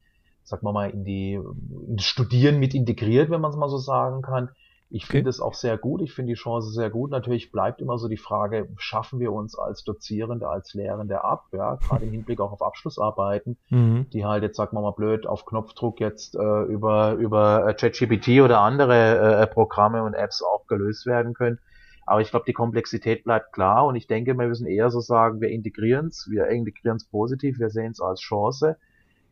sagen 0.44 0.64
wir 0.64 0.72
mal, 0.72 0.90
in 0.90 1.04
die 1.04 1.34
in 1.34 1.96
das 1.96 2.06
Studieren 2.06 2.58
mit 2.58 2.74
integriert, 2.74 3.30
wenn 3.30 3.40
man 3.40 3.50
es 3.50 3.56
mal 3.56 3.68
so 3.68 3.78
sagen 3.78 4.22
kann. 4.22 4.50
Ich 4.92 5.04
okay. 5.04 5.12
finde 5.12 5.30
es 5.30 5.40
auch 5.40 5.54
sehr 5.54 5.78
gut, 5.78 6.02
ich 6.02 6.12
finde 6.12 6.32
die 6.32 6.38
Chance 6.38 6.72
sehr 6.72 6.90
gut. 6.90 7.12
Natürlich 7.12 7.52
bleibt 7.52 7.80
immer 7.80 7.96
so 7.96 8.08
die 8.08 8.16
Frage, 8.16 8.68
schaffen 8.76 9.20
wir 9.20 9.32
uns 9.32 9.56
als 9.56 9.84
Dozierende, 9.84 10.48
als 10.48 10.74
Lehrende 10.74 11.22
ab, 11.22 11.46
ja, 11.52 11.76
gerade 11.88 12.04
im 12.04 12.10
Hinblick 12.10 12.40
auch 12.40 12.50
auf 12.50 12.60
Abschlussarbeiten, 12.60 13.56
mhm. 13.70 14.06
die 14.12 14.26
halt 14.26 14.42
jetzt, 14.42 14.56
sagen 14.56 14.76
wir 14.76 14.82
mal 14.82 14.90
blöd, 14.90 15.26
auf 15.26 15.46
Knopfdruck 15.46 16.00
jetzt 16.00 16.34
äh, 16.34 16.62
über, 16.64 17.12
über 17.14 17.68
äh, 17.68 17.74
ChatGPT 17.74 18.40
oder 18.40 18.60
andere 18.60 19.42
äh, 19.42 19.46
Programme 19.46 20.02
und 20.02 20.14
Apps 20.14 20.42
auch 20.42 20.66
gelöst 20.66 21.06
werden 21.06 21.34
können. 21.34 21.60
Aber 22.04 22.20
ich 22.20 22.30
glaube, 22.30 22.44
die 22.44 22.52
Komplexität 22.52 23.22
bleibt 23.22 23.52
klar 23.52 23.86
und 23.86 23.94
ich 23.94 24.08
denke, 24.08 24.36
wir 24.36 24.48
müssen 24.48 24.66
eher 24.66 24.90
so 24.90 24.98
sagen, 24.98 25.40
wir 25.40 25.50
integrieren 25.50 26.08
es, 26.08 26.26
wir 26.28 26.48
integrieren 26.48 26.96
es 26.96 27.04
positiv, 27.04 27.60
wir 27.60 27.70
sehen 27.70 27.92
es 27.92 28.00
als 28.00 28.20
Chance 28.20 28.76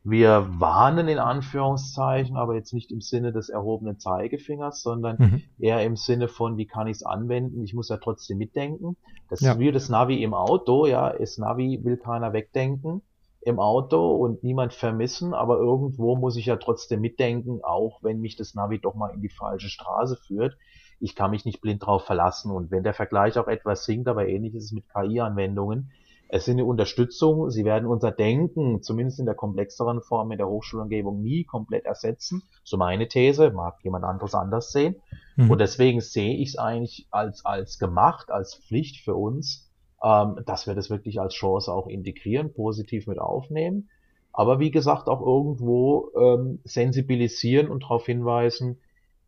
wir 0.05 0.47
warnen 0.59 1.09
in 1.09 1.19
Anführungszeichen, 1.19 2.37
aber 2.37 2.55
jetzt 2.55 2.73
nicht 2.73 2.91
im 2.91 3.01
Sinne 3.01 3.33
des 3.33 3.49
erhobenen 3.49 3.99
Zeigefingers, 3.99 4.83
sondern 4.83 5.17
mhm. 5.19 5.43
eher 5.59 5.85
im 5.85 5.97
Sinne 5.97 6.29
von, 6.29 6.57
wie 6.57 6.67
kann 6.67 6.87
ich 6.87 6.99
es 6.99 7.03
anwenden? 7.03 7.63
Ich 7.63 7.75
muss 7.75 7.89
ja 7.89 7.99
trotzdem 7.99 8.39
mitdenken. 8.39 8.97
Das 9.29 9.41
ja. 9.41 9.53
ist 9.53 9.59
wie 9.59 9.73
das 9.73 9.89
Navi 9.89 10.23
im 10.23 10.35
Auto, 10.35 10.87
ja, 10.87 11.13
das 11.13 11.39
Navi 11.39 11.81
will 11.83 11.97
keiner 11.97 12.33
wegdenken 12.33 13.03
im 13.41 13.59
Auto 13.59 14.15
und 14.15 14.43
niemand 14.43 14.75
vermissen, 14.75 15.33
aber 15.33 15.59
irgendwo 15.59 16.17
muss 16.17 16.37
ich 16.37 16.47
ja 16.47 16.57
trotzdem 16.57 17.01
mitdenken, 17.01 17.61
auch 17.63 18.03
wenn 18.03 18.21
mich 18.21 18.37
das 18.37 18.55
Navi 18.55 18.79
doch 18.79 18.95
mal 18.95 19.15
in 19.15 19.23
die 19.23 19.29
falsche 19.29 19.69
Straße 19.69 20.17
führt. 20.17 20.57
Ich 21.01 21.15
kann 21.15 21.31
mich 21.31 21.45
nicht 21.45 21.61
blind 21.61 21.87
drauf 21.87 22.05
verlassen 22.05 22.51
und 22.51 22.71
wenn 22.71 22.83
der 22.83 22.95
Vergleich 22.95 23.39
auch 23.39 23.47
etwas 23.47 23.85
sinkt, 23.85 24.09
aber 24.09 24.27
ähnlich 24.27 24.55
ist 24.55 24.65
es 24.65 24.73
mit 24.73 24.89
KI-Anwendungen, 24.89 25.93
Es 26.29 26.45
sind 26.45 26.59
eine 26.59 26.67
Unterstützung. 26.67 27.51
Sie 27.51 27.65
werden 27.65 27.89
unser 27.89 28.13
Denken, 28.13 28.83
zumindest 28.83 29.19
in 29.19 29.27
der 29.27 29.35
komplexeren 29.35 30.03
Form 30.03 30.31
in 30.31 30.39
der 30.39 30.49
Hochschulumgebung, 30.49 31.23
nie 31.23 31.45
komplett 31.45 31.87
ersetzen. 31.87 32.43
So 32.65 32.77
meine 32.77 33.09
These, 33.09 33.51
mag 33.51 33.77
jemand 33.83 34.05
anderes 34.05 34.35
anders 34.35 34.71
sehen. 34.71 34.97
Mhm. 35.37 35.51
Und 35.51 35.59
deswegen 35.59 36.01
sehe 36.01 36.37
ich 36.37 36.51
es 36.51 36.59
eigentlich 36.59 37.07
als, 37.11 37.45
als 37.47 37.79
gemacht, 37.79 38.31
als 38.31 38.57
Pflicht 38.57 39.03
für 39.03 39.15
uns, 39.15 39.71
ähm, 40.03 40.41
dass 40.45 40.67
wir 40.67 40.75
das 40.75 40.91
wirklich 40.91 41.19
als 41.19 41.35
Chance 41.35 41.73
auch 41.73 41.87
integrieren, 41.87 42.53
positiv 42.53 43.07
mit 43.07 43.19
aufnehmen. 43.19 43.89
Aber 44.33 44.61
wie 44.61 44.71
gesagt, 44.71 45.09
auch 45.09 45.21
irgendwo 45.21 46.11
ähm, 46.15 46.61
sensibilisieren 46.65 47.69
und 47.69 47.85
darauf 47.85 48.05
hinweisen, 48.05 48.79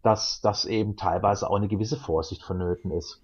dass 0.03 0.41
das 0.41 0.67
eben 0.67 0.97
teilweise 0.97 1.49
auch 1.49 1.57
eine 1.57 1.69
gewisse 1.69 1.97
Vorsicht 1.97 2.43
vonnöten 2.43 2.91
ist. 2.91 3.23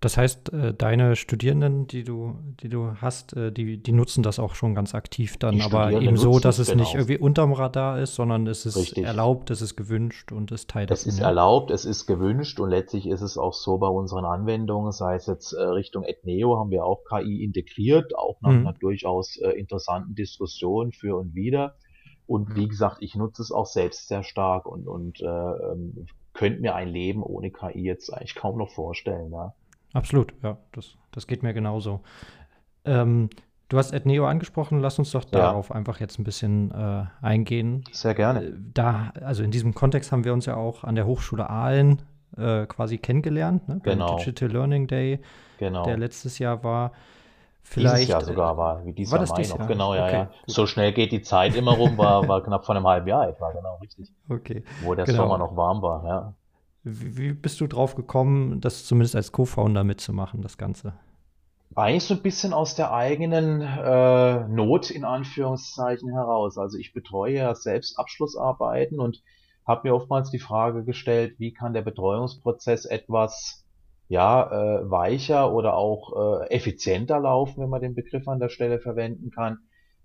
Das 0.00 0.16
heißt, 0.16 0.52
äh, 0.54 0.72
deine 0.72 1.14
Studierenden, 1.14 1.86
die 1.86 2.04
du, 2.04 2.34
die 2.62 2.70
du 2.70 2.94
hast, 3.02 3.36
äh, 3.36 3.52
die, 3.52 3.76
die 3.76 3.92
nutzen 3.92 4.22
das 4.22 4.38
auch 4.38 4.54
schon 4.54 4.74
ganz 4.74 4.94
aktiv 4.94 5.36
dann, 5.36 5.60
aber 5.60 5.92
eben 5.92 6.16
so, 6.16 6.38
dass 6.38 6.58
es 6.58 6.74
nicht 6.74 6.94
irgendwie 6.94 7.18
unterm 7.18 7.52
Radar 7.52 8.00
ist, 8.00 8.14
sondern 8.14 8.46
es 8.46 8.64
ist 8.64 8.78
Richtig. 8.78 9.04
erlaubt, 9.04 9.50
es 9.50 9.60
ist 9.60 9.76
gewünscht 9.76 10.32
und 10.32 10.52
es 10.52 10.66
teilt 10.66 10.90
Es 10.90 11.04
ist 11.04 11.18
erlaubt, 11.18 11.70
es 11.70 11.84
ist 11.84 12.06
gewünscht 12.06 12.60
und 12.60 12.70
letztlich 12.70 13.06
ist 13.06 13.20
es 13.20 13.36
auch 13.36 13.52
so 13.52 13.76
bei 13.76 13.88
unseren 13.88 14.24
Anwendungen, 14.24 14.90
sei 14.90 15.16
es 15.16 15.26
jetzt 15.26 15.52
äh, 15.52 15.60
Richtung 15.60 16.04
Ethneo, 16.04 16.56
haben 16.56 16.70
wir 16.70 16.86
auch 16.86 17.04
KI 17.04 17.44
integriert, 17.44 18.16
auch 18.16 18.40
nach 18.40 18.52
mhm. 18.52 18.66
einer 18.66 18.78
durchaus 18.78 19.36
interessanten 19.36 20.14
Diskussion 20.14 20.92
für 20.92 21.16
und 21.16 21.34
wieder. 21.34 21.76
Und 22.26 22.54
wie 22.54 22.68
gesagt, 22.68 22.98
ich 23.00 23.16
nutze 23.16 23.42
es 23.42 23.50
auch 23.50 23.66
selbst 23.66 24.08
sehr 24.08 24.22
stark 24.22 24.64
und, 24.64 24.86
und 24.86 25.20
äh, 25.20 25.26
ähm, 25.26 26.06
könnte 26.32 26.60
mir 26.60 26.74
ein 26.74 26.88
Leben 26.88 27.22
ohne 27.22 27.50
KI 27.50 27.82
jetzt 27.82 28.10
eigentlich 28.10 28.36
kaum 28.36 28.56
noch 28.56 28.70
vorstellen. 28.70 29.32
Ja. 29.32 29.52
Absolut, 29.92 30.34
ja, 30.42 30.58
das, 30.72 30.96
das 31.10 31.26
geht 31.26 31.42
mir 31.42 31.52
genauso. 31.52 32.00
Ähm, 32.84 33.30
du 33.68 33.78
hast 33.78 33.92
Ethneo 33.92 34.26
angesprochen, 34.26 34.80
lass 34.80 34.98
uns 34.98 35.10
doch 35.10 35.24
darauf 35.24 35.70
ja. 35.70 35.76
einfach 35.76 36.00
jetzt 36.00 36.18
ein 36.18 36.24
bisschen 36.24 36.70
äh, 36.70 37.04
eingehen. 37.22 37.84
Sehr 37.92 38.14
gerne. 38.14 38.44
Äh, 38.44 38.52
da, 38.74 39.12
also 39.20 39.42
in 39.42 39.50
diesem 39.50 39.74
Kontext 39.74 40.12
haben 40.12 40.24
wir 40.24 40.32
uns 40.32 40.46
ja 40.46 40.56
auch 40.56 40.84
an 40.84 40.94
der 40.94 41.06
Hochschule 41.06 41.48
Aalen 41.48 42.02
äh, 42.36 42.66
quasi 42.66 42.98
kennengelernt, 42.98 43.68
ne? 43.68 43.80
genau. 43.82 44.18
Digital 44.18 44.50
Learning 44.50 44.86
Day, 44.86 45.20
genau. 45.58 45.84
der 45.84 45.96
letztes 45.96 46.38
Jahr 46.38 46.62
war. 46.62 46.92
Vielleicht, 47.62 47.96
dieses 47.96 48.08
Jahr 48.08 48.24
sogar 48.24 48.56
war, 48.56 48.84
wie 48.84 48.92
dieses 48.92 49.12
war 49.12 49.20
Jahr 49.20 49.36
Mai 49.36 49.42
noch. 49.42 49.58
Jahr? 49.58 49.68
Genau, 49.68 49.94
ja, 49.94 50.04
okay. 50.06 50.12
ja. 50.14 50.30
So 50.46 50.66
schnell 50.66 50.92
geht 50.92 51.12
die 51.12 51.22
Zeit 51.22 51.54
immer 51.54 51.72
rum, 51.72 51.98
war, 51.98 52.26
war 52.28 52.42
knapp 52.42 52.64
vor 52.64 52.74
einem 52.74 52.86
halben 52.86 53.06
Jahr 53.06 53.28
etwa, 53.28 53.52
genau, 53.52 53.76
richtig. 53.76 54.12
Okay. 54.28 54.64
Wo 54.82 54.94
der 54.94 55.04
genau. 55.04 55.24
Sommer 55.24 55.38
noch 55.38 55.56
warm 55.56 55.82
war, 55.82 56.04
ja. 56.06 56.34
Wie, 56.82 57.32
bist 57.32 57.60
du 57.60 57.66
drauf 57.66 57.94
gekommen, 57.94 58.60
das 58.60 58.86
zumindest 58.86 59.14
als 59.14 59.32
Co-Founder 59.32 59.84
mitzumachen, 59.84 60.40
das 60.40 60.56
Ganze? 60.56 60.94
Eigentlich 61.74 62.04
so 62.04 62.14
ein 62.14 62.22
bisschen 62.22 62.52
aus 62.52 62.74
der 62.74 62.92
eigenen 62.92 63.60
äh, 63.60 64.48
Not 64.48 64.90
in 64.90 65.04
Anführungszeichen 65.04 66.10
heraus. 66.12 66.58
Also 66.58 66.78
ich 66.78 66.92
betreue 66.92 67.34
ja 67.34 67.54
selbst 67.54 67.98
Abschlussarbeiten 67.98 68.98
und 68.98 69.22
habe 69.66 69.88
mir 69.88 69.94
oftmals 69.94 70.30
die 70.30 70.40
Frage 70.40 70.84
gestellt, 70.84 71.34
wie 71.38 71.52
kann 71.52 71.74
der 71.74 71.82
Betreuungsprozess 71.82 72.86
etwas 72.86 73.64
ja 74.08 74.50
äh, 74.50 74.90
weicher 74.90 75.52
oder 75.52 75.74
auch 75.74 76.42
äh, 76.42 76.50
effizienter 76.50 77.20
laufen, 77.20 77.62
wenn 77.62 77.70
man 77.70 77.80
den 77.80 77.94
Begriff 77.94 78.26
an 78.26 78.40
der 78.40 78.48
Stelle 78.48 78.80
verwenden 78.80 79.30
kann. 79.30 79.58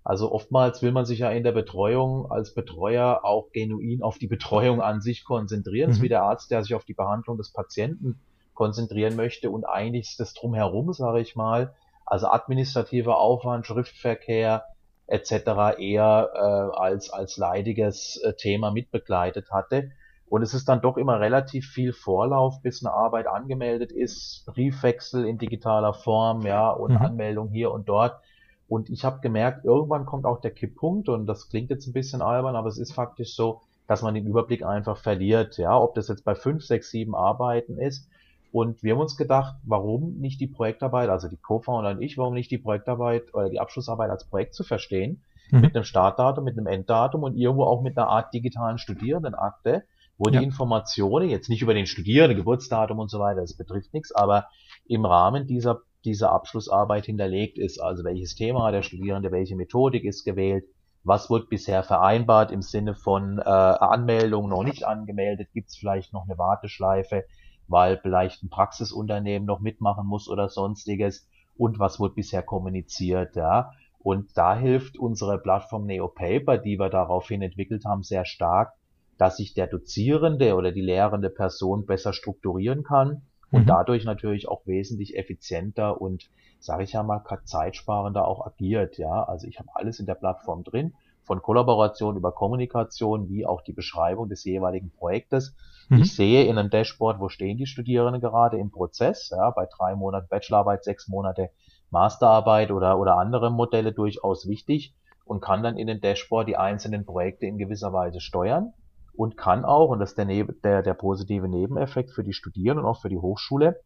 Also 0.06 0.32
oftmals 0.32 0.84
will 0.84 0.92
man 0.92 1.06
sich 1.06 1.20
ja 1.20 1.32
in 1.32 1.44
der 1.44 1.52
Betreuung 1.52 2.32
als 2.32 2.54
Betreuer 2.54 3.22
auch 3.24 3.52
genuin 3.52 4.04
auf 4.04 4.20
die 4.20 4.28
Betreuung 4.28 4.80
an 4.80 5.02
sich 5.02 5.26
konzentrieren, 5.26 5.90
mhm. 5.90 6.02
wie 6.04 6.10
der 6.10 6.22
Arzt, 6.22 6.52
der 6.52 6.62
sich 6.62 6.76
auf 6.76 6.86
die 6.86 6.94
Behandlung 6.94 7.38
des 7.38 7.52
Patienten 7.52 8.22
konzentrieren 8.54 9.16
möchte 9.16 9.50
und 9.50 9.66
eigentlich 9.66 10.12
ist 10.12 10.20
das 10.20 10.36
drumherum, 10.36 10.94
sage 10.94 11.22
ich 11.22 11.36
mal, 11.36 11.74
also 12.06 12.28
administrativer 12.28 13.18
Aufwand, 13.18 13.66
Schriftverkehr 13.66 14.66
etc. 15.08 15.78
eher 15.80 16.30
äh, 16.34 16.80
als 16.80 17.10
als 17.10 17.38
leidiges 17.38 18.22
äh, 18.24 18.34
Thema 18.34 18.70
mitbegleitet 18.72 19.50
hatte. 19.52 19.92
Und 20.28 20.44
es 20.44 20.54
ist 20.54 20.70
dann 20.70 20.82
doch 20.82 20.98
immer 20.98 21.20
relativ 21.20 21.68
viel 21.68 21.94
Vorlauf, 21.94 22.62
bis 22.62 22.86
eine 22.86 22.94
Arbeit 22.94 23.28
angemeldet 23.28 23.92
ist, 23.92 24.44
Briefwechsel 24.46 25.26
in 25.26 25.40
digitaler 25.40 25.94
Form, 25.94 26.46
ja, 26.46 26.70
und 26.70 26.92
mhm. 26.92 26.98
Anmeldung 26.98 27.50
hier 27.50 27.72
und 27.72 27.90
dort. 27.90 28.22
Und 28.68 28.90
ich 28.90 29.06
habe 29.06 29.20
gemerkt, 29.22 29.66
irgendwann 29.66 30.06
kommt 30.06 30.26
auch 30.26 30.42
der 30.42 30.52
Kipppunkt 30.52 31.08
und 31.10 31.28
das 31.28 31.50
klingt 31.50 31.70
jetzt 31.70 31.88
ein 31.88 31.94
bisschen 31.94 32.22
albern, 32.22 32.56
aber 32.56 32.68
es 32.68 32.78
ist 32.78 32.94
faktisch 32.94 33.36
so, 33.36 33.62
dass 33.88 34.02
man 34.02 34.16
den 34.16 34.26
Überblick 34.26 34.64
einfach 34.64 34.98
verliert, 34.98 35.58
ja, 35.58 35.78
ob 35.80 35.94
das 35.94 36.08
jetzt 36.08 36.26
bei 36.26 36.34
fünf, 36.34 36.64
sechs, 36.64 36.90
sieben 36.90 37.14
Arbeiten 37.16 37.78
ist. 37.78 38.10
Und 38.52 38.82
wir 38.82 38.94
haben 38.94 39.02
uns 39.02 39.18
gedacht, 39.18 39.56
warum 39.64 40.18
nicht 40.20 40.40
die 40.40 40.48
Projektarbeit, 40.48 41.10
also 41.10 41.28
die 41.28 41.38
Co-Founder 41.38 41.92
und 41.92 42.02
ich, 42.02 42.18
warum 42.18 42.34
nicht 42.34 42.50
die 42.50 42.58
Projektarbeit 42.58 43.34
oder 43.34 43.50
die 43.50 43.60
Abschlussarbeit 43.60 44.10
als 44.10 44.26
Projekt 44.26 44.56
zu 44.56 44.64
verstehen, 44.64 45.22
mhm. 45.52 45.62
mit 45.62 45.76
einem 45.76 45.84
Startdatum, 45.84 46.44
mit 46.44 46.58
einem 46.58 46.68
Enddatum 46.68 47.24
und 47.24 47.36
irgendwo 47.36 47.66
auch 47.66 47.82
mit 47.82 47.98
einer 47.98 48.08
Art 48.08 48.34
digitalen 48.34 48.78
Studierendenakte, 48.78 49.84
wo 50.18 50.30
ja. 50.30 50.40
die 50.40 50.46
Informationen 50.46 51.30
jetzt 51.30 51.50
nicht 51.50 51.62
über 51.62 51.74
den 51.74 51.86
Studierenden, 51.86 52.38
Geburtsdatum 52.38 53.00
und 53.00 53.10
so 53.10 53.20
weiter, 53.20 53.42
das 53.42 53.56
betrifft 53.56 53.94
nichts, 53.94 54.14
aber 54.14 54.48
im 54.88 55.06
Rahmen 55.06 55.48
dieser 55.48 55.82
diese 56.06 56.30
Abschlussarbeit 56.30 57.06
hinterlegt 57.06 57.58
ist. 57.58 57.80
Also 57.80 58.04
welches 58.04 58.36
Thema 58.36 58.72
der 58.72 58.84
Studierende, 58.84 59.32
welche 59.32 59.56
Methodik 59.56 60.04
ist 60.04 60.24
gewählt, 60.24 60.66
was 61.04 61.30
wird 61.30 61.50
bisher 61.50 61.84
vereinbart 61.84 62.52
im 62.52 62.62
Sinne 62.62 62.96
von 62.96 63.38
äh, 63.40 63.44
Anmeldung 63.44 64.50
noch 64.50 64.64
nicht 64.64 64.86
angemeldet, 64.86 65.50
gibt 65.54 65.70
es 65.70 65.78
vielleicht 65.78 66.14
noch 66.14 66.24
eine 66.24 66.38
Warteschleife, 66.38 67.26
weil 67.68 67.98
vielleicht 67.98 68.44
ein 68.44 68.50
Praxisunternehmen 68.50 69.46
noch 69.46 69.60
mitmachen 69.60 70.08
muss 70.08 70.30
oder 70.30 70.50
sonstiges 70.50 71.28
und 71.58 71.80
was 71.80 72.00
wird 72.00 72.16
bisher 72.16 72.44
kommuniziert, 72.44 73.36
ja. 73.36 73.72
Und 74.00 74.38
da 74.38 74.56
hilft 74.56 74.98
unsere 75.00 75.40
Plattform 75.40 75.86
NeoPaper, 75.86 76.58
die 76.60 76.80
wir 76.80 76.90
daraufhin 76.90 77.42
entwickelt 77.42 77.86
haben, 77.86 78.04
sehr 78.04 78.26
stark, 78.26 78.74
dass 79.18 79.38
sich 79.38 79.54
der 79.54 79.68
Dozierende 79.68 80.56
oder 80.56 80.72
die 80.72 80.82
lehrende 80.82 81.30
Person 81.30 81.86
besser 81.86 82.14
strukturieren 82.14 82.84
kann 82.84 83.24
und 83.52 83.64
mhm. 83.64 83.68
dadurch 83.68 84.06
natürlich 84.06 84.48
auch 84.48 84.66
wesentlich 84.66 85.18
effizienter 85.18 86.02
und, 86.02 86.30
sage 86.60 86.84
ich 86.84 86.94
ja 86.94 87.04
mal, 87.04 87.24
zeitsparender 87.44 88.28
auch 88.28 88.46
agiert. 88.46 88.98
Ja, 88.98 89.24
also 89.24 89.48
ich 89.48 89.60
habe 89.60 89.70
alles 89.74 90.00
in 90.00 90.06
der 90.06 90.16
Plattform 90.16 90.64
drin, 90.64 90.94
von 91.24 91.42
Kollaboration 91.42 92.18
über 92.18 92.32
Kommunikation 92.32 93.30
wie 93.30 93.46
auch 93.46 93.62
die 93.62 93.74
Beschreibung 93.74 94.30
des 94.30 94.44
jeweiligen 94.44 94.92
Projektes. 94.92 95.56
Mhm. 95.90 96.02
Ich 96.02 96.16
sehe 96.16 96.46
in 96.46 96.58
einem 96.58 96.70
Dashboard, 96.70 97.20
wo 97.20 97.30
stehen 97.30 97.58
die 97.58 97.66
Studierenden 97.66 98.22
gerade 98.22 98.58
im 98.58 98.72
Prozess, 98.72 99.30
ja, 99.30 99.50
bei 99.52 99.66
drei 99.66 99.96
Monaten 99.96 100.28
Bachelorarbeit, 100.30 100.84
sechs 100.84 101.08
Monate 101.08 101.50
Masterarbeit 101.90 102.72
oder, 102.72 103.00
oder 103.00 103.18
andere 103.18 103.52
Modelle 103.52 103.92
durchaus 103.92 104.48
wichtig 104.48 104.96
und 105.24 105.42
kann 105.42 105.64
dann 105.64 105.78
in 105.78 105.88
den 105.88 106.02
Dashboard 106.02 106.48
die 106.48 106.58
einzelnen 106.58 107.06
Projekte 107.06 107.46
in 107.46 107.58
gewisser 107.58 107.94
Weise 107.94 108.20
steuern 108.20 108.74
und 109.18 109.38
kann 109.38 109.66
auch, 109.66 109.90
und 109.90 110.00
das 110.00 110.12
ist 110.12 110.18
der, 110.18 110.26
der, 110.26 110.82
der 110.82 110.94
positive 110.94 111.48
Nebeneffekt 111.48 112.12
für 112.12 112.24
die 112.24 112.34
Studierenden 112.34 112.86
und 112.86 112.92
auch 112.92 113.02
für 113.02 113.10
die 113.10 113.18
Hochschule, 113.18 113.80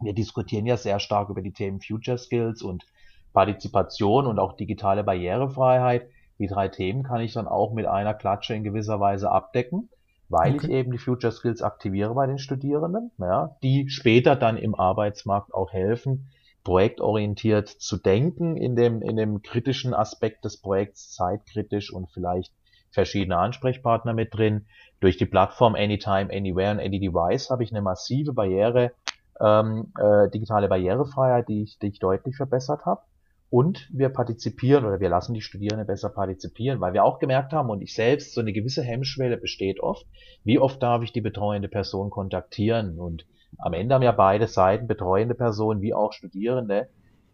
wir 0.00 0.14
diskutieren 0.14 0.66
ja 0.66 0.76
sehr 0.76 1.00
stark 1.00 1.30
über 1.30 1.42
die 1.42 1.52
Themen 1.52 1.80
Future 1.80 2.18
Skills 2.18 2.62
und 2.62 2.84
Partizipation 3.32 4.26
und 4.26 4.38
auch 4.38 4.56
digitale 4.56 5.04
Barrierefreiheit. 5.04 6.08
Die 6.38 6.46
drei 6.46 6.68
Themen 6.68 7.02
kann 7.02 7.20
ich 7.20 7.32
dann 7.32 7.48
auch 7.48 7.72
mit 7.72 7.86
einer 7.86 8.14
Klatsche 8.14 8.54
in 8.54 8.64
gewisser 8.64 9.00
Weise 9.00 9.30
abdecken, 9.30 9.88
weil 10.28 10.54
okay. 10.54 10.66
ich 10.66 10.72
eben 10.72 10.92
die 10.92 10.98
Future 10.98 11.32
Skills 11.32 11.62
aktiviere 11.62 12.14
bei 12.14 12.26
den 12.26 12.38
Studierenden, 12.38 13.10
ja, 13.18 13.56
die 13.62 13.88
später 13.88 14.36
dann 14.36 14.56
im 14.56 14.74
Arbeitsmarkt 14.74 15.54
auch 15.54 15.72
helfen, 15.72 16.28
projektorientiert 16.62 17.68
zu 17.68 17.96
denken 17.96 18.56
in 18.56 18.74
dem, 18.74 19.00
in 19.00 19.16
dem 19.16 19.40
kritischen 19.40 19.94
Aspekt 19.94 20.44
des 20.44 20.60
Projekts, 20.60 21.12
zeitkritisch 21.12 21.92
und 21.92 22.10
vielleicht 22.10 22.52
verschiedene 22.96 23.36
Ansprechpartner 23.36 24.14
mit 24.14 24.34
drin. 24.34 24.64
Durch 25.00 25.18
die 25.18 25.26
Plattform 25.26 25.74
Anytime, 25.74 26.30
Anywhere 26.32 26.72
und 26.72 26.80
Any 26.80 26.98
Device 26.98 27.50
habe 27.50 27.62
ich 27.62 27.70
eine 27.70 27.82
massive 27.82 28.32
Barriere, 28.32 28.92
ähm, 29.38 29.92
äh, 30.00 30.30
digitale 30.30 30.66
Barrierefreiheit, 30.66 31.48
die 31.48 31.62
ich, 31.62 31.78
die 31.78 31.88
ich 31.88 31.98
deutlich 31.98 32.36
verbessert 32.36 32.86
habe. 32.86 33.02
Und 33.50 33.88
wir 33.92 34.08
partizipieren 34.08 34.86
oder 34.86 34.98
wir 34.98 35.10
lassen 35.10 35.34
die 35.34 35.42
Studierenden 35.42 35.86
besser 35.86 36.08
partizipieren, 36.08 36.80
weil 36.80 36.94
wir 36.94 37.04
auch 37.04 37.18
gemerkt 37.18 37.52
haben 37.52 37.68
und 37.68 37.82
ich 37.82 37.94
selbst, 37.94 38.34
so 38.34 38.40
eine 38.40 38.54
gewisse 38.54 38.82
Hemmschwelle 38.82 39.36
besteht 39.36 39.78
oft. 39.80 40.06
Wie 40.42 40.58
oft 40.58 40.82
darf 40.82 41.02
ich 41.02 41.12
die 41.12 41.20
betreuende 41.20 41.68
Person 41.68 42.10
kontaktieren? 42.10 42.98
Und 42.98 43.26
am 43.58 43.74
Ende 43.74 43.94
haben 43.94 44.02
ja 44.02 44.12
beide 44.12 44.48
Seiten, 44.48 44.86
betreuende 44.86 45.34
Personen 45.34 45.82
wie 45.82 45.94
auch 45.94 46.12
Studierende, 46.12 46.88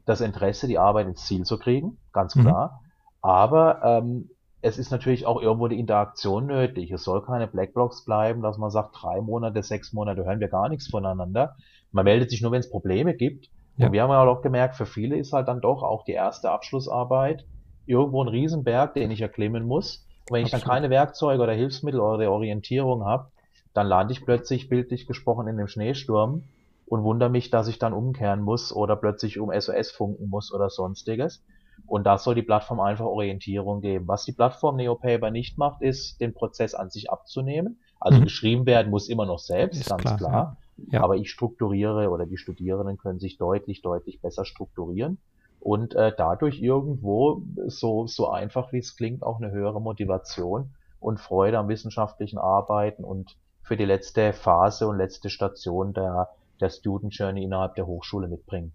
das 0.04 0.21
Interesse, 0.21 0.66
die 0.66 0.78
Arbeit 0.78 1.07
ins 1.07 1.25
Ziel 1.25 1.45
zu 1.45 1.59
kriegen, 1.59 1.99
ganz 2.12 2.35
mhm. 2.35 2.42
klar. 2.42 2.81
Mhm. 2.83 2.88
Aber 3.23 3.81
ähm, 3.85 4.31
es 4.62 4.78
ist 4.78 4.92
natürlich 4.92 5.26
auch 5.26 5.42
irgendwo 5.42 5.66
die 5.66 5.78
Interaktion 5.78 6.47
nötig. 6.47 6.92
Es 6.92 7.02
soll 7.02 7.23
keine 7.23 7.49
Blackbox 7.49 8.04
bleiben, 8.04 8.42
dass 8.42 8.59
man 8.59 8.71
sagt, 8.71 8.97
drei 9.02 9.21
Monate, 9.21 9.62
sechs 9.62 9.92
Monate 9.92 10.25
hören 10.25 10.38
wir 10.38 10.49
gar 10.49 10.69
nichts 10.69 10.88
voneinander. 10.88 11.57
Man 11.90 12.04
meldet 12.04 12.31
sich 12.31 12.40
nur, 12.42 12.52
wenn 12.52 12.61
es 12.61 12.71
Probleme 12.71 13.14
gibt. 13.14 13.50
Ja. 13.76 13.87
Und 13.87 13.92
wir 13.92 14.02
haben 14.02 14.11
ja 14.11 14.23
auch 14.23 14.40
gemerkt, 14.40 14.76
für 14.76 14.87
viele 14.87 15.16
ist 15.16 15.33
halt 15.33 15.49
dann 15.49 15.61
doch 15.61 15.83
auch 15.83 16.04
die 16.04 16.12
erste 16.12 16.50
Abschlussarbeit 16.50 17.45
irgendwo 17.87 18.23
ein 18.23 18.28
Riesenberg, 18.28 18.95
den 18.95 19.11
ich 19.11 19.21
erklimmen 19.21 19.66
muss. 19.66 20.07
Und 20.28 20.37
wenn 20.37 20.45
Absolut. 20.45 20.47
ich 20.47 20.64
dann 20.64 20.75
keine 20.75 20.90
Werkzeuge 20.90 21.42
oder 21.42 21.52
Hilfsmittel 21.52 21.99
oder 21.99 22.31
Orientierung 22.31 23.04
habe, 23.04 23.31
dann 23.75 23.88
lande 23.88 24.12
ich 24.12 24.25
plötzlich 24.25 24.69
bildlich 24.69 25.09
gesprochen 25.09 25.49
in 25.49 25.57
dem 25.57 25.66
Schneesturm 25.66 26.45
und 26.87 27.02
wundere 27.02 27.31
mich, 27.31 27.50
dass 27.50 27.66
ich 27.66 27.81
dann 27.81 27.92
umkehren 27.92 28.42
muss 28.42 28.73
oder 28.73 28.95
plötzlich 28.95 29.40
um 29.40 29.50
SOS 29.52 29.90
funken 29.90 30.28
muss 30.28 30.52
oder 30.52 30.71
sonstiges. 30.71 31.42
Und 31.86 32.04
da 32.04 32.18
soll 32.18 32.34
die 32.34 32.42
Plattform 32.42 32.80
einfach 32.80 33.04
Orientierung 33.04 33.80
geben. 33.80 34.08
Was 34.08 34.24
die 34.24 34.32
Plattform 34.32 34.76
NeoPaper 34.76 35.30
nicht 35.30 35.58
macht, 35.58 35.82
ist, 35.82 36.20
den 36.20 36.32
Prozess 36.32 36.74
an 36.74 36.90
sich 36.90 37.10
abzunehmen. 37.10 37.80
Also 38.00 38.18
mhm. 38.18 38.24
geschrieben 38.24 38.66
werden 38.66 38.90
muss 38.90 39.08
immer 39.08 39.26
noch 39.26 39.38
selbst, 39.38 39.80
ist 39.80 39.90
ganz 39.90 40.02
klar. 40.02 40.16
klar. 40.16 40.32
Ja. 40.32 40.56
Ja. 40.90 41.02
Aber 41.02 41.16
ich 41.16 41.30
strukturiere 41.30 42.08
oder 42.08 42.26
die 42.26 42.38
Studierenden 42.38 42.98
können 42.98 43.20
sich 43.20 43.38
deutlich, 43.38 43.82
deutlich 43.82 44.20
besser 44.20 44.44
strukturieren 44.44 45.18
und 45.60 45.94
äh, 45.94 46.12
dadurch 46.16 46.60
irgendwo 46.60 47.42
so, 47.66 48.06
so 48.06 48.28
einfach 48.28 48.72
wie 48.72 48.78
es 48.78 48.96
klingt, 48.96 49.22
auch 49.22 49.40
eine 49.40 49.52
höhere 49.52 49.80
Motivation 49.80 50.74
und 50.98 51.20
Freude 51.20 51.58
am 51.58 51.68
wissenschaftlichen 51.68 52.38
Arbeiten 52.38 53.04
und 53.04 53.36
für 53.62 53.76
die 53.76 53.84
letzte 53.84 54.32
Phase 54.32 54.88
und 54.88 54.98
letzte 54.98 55.30
Station 55.30 55.92
der, 55.92 56.30
der 56.60 56.70
Student 56.70 57.14
Journey 57.14 57.44
innerhalb 57.44 57.76
der 57.76 57.86
Hochschule 57.86 58.26
mitbringen. 58.26 58.72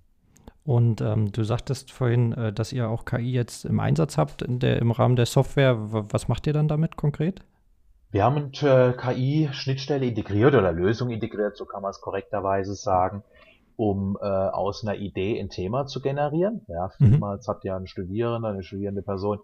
Und 0.68 1.00
ähm, 1.00 1.32
du 1.32 1.46
sagtest 1.46 1.94
vorhin, 1.94 2.34
äh, 2.34 2.52
dass 2.52 2.74
ihr 2.74 2.90
auch 2.90 3.06
KI 3.06 3.32
jetzt 3.32 3.64
im 3.64 3.80
Einsatz 3.80 4.18
habt 4.18 4.42
in 4.42 4.60
der, 4.60 4.80
im 4.80 4.92
Rahmen 4.92 5.16
der 5.16 5.26
Software. 5.26 5.78
Was 5.80 6.28
macht 6.28 6.46
ihr 6.46 6.52
dann 6.52 6.68
damit 6.68 6.98
konkret? 6.98 7.40
Wir 8.12 8.26
haben 8.26 8.36
eine 8.36 8.90
äh, 8.90 8.92
KI-Schnittstelle 8.92 10.06
integriert 10.06 10.56
oder 10.56 10.74
Lösung 10.74 11.10
integriert, 11.10 11.56
so 11.56 11.64
kann 11.64 11.82
man 11.82 11.92
es 11.92 12.02
korrekterweise 12.02 12.76
sagen, 12.76 13.24
um 13.78 14.18
äh, 14.22 14.26
aus 14.26 14.84
einer 14.84 14.98
Idee 14.98 15.40
ein 15.40 15.48
Thema 15.48 15.86
zu 15.86 16.02
generieren. 16.02 16.66
Ja, 16.68 16.92
mhm. 17.00 17.12
vielmals 17.12 17.48
mhm. 17.48 17.52
hat 17.52 17.64
ja 17.64 17.78
ein 17.78 17.88
Studierender, 17.88 18.50
eine 18.50 18.64
studierende 18.64 19.04
Person 19.04 19.40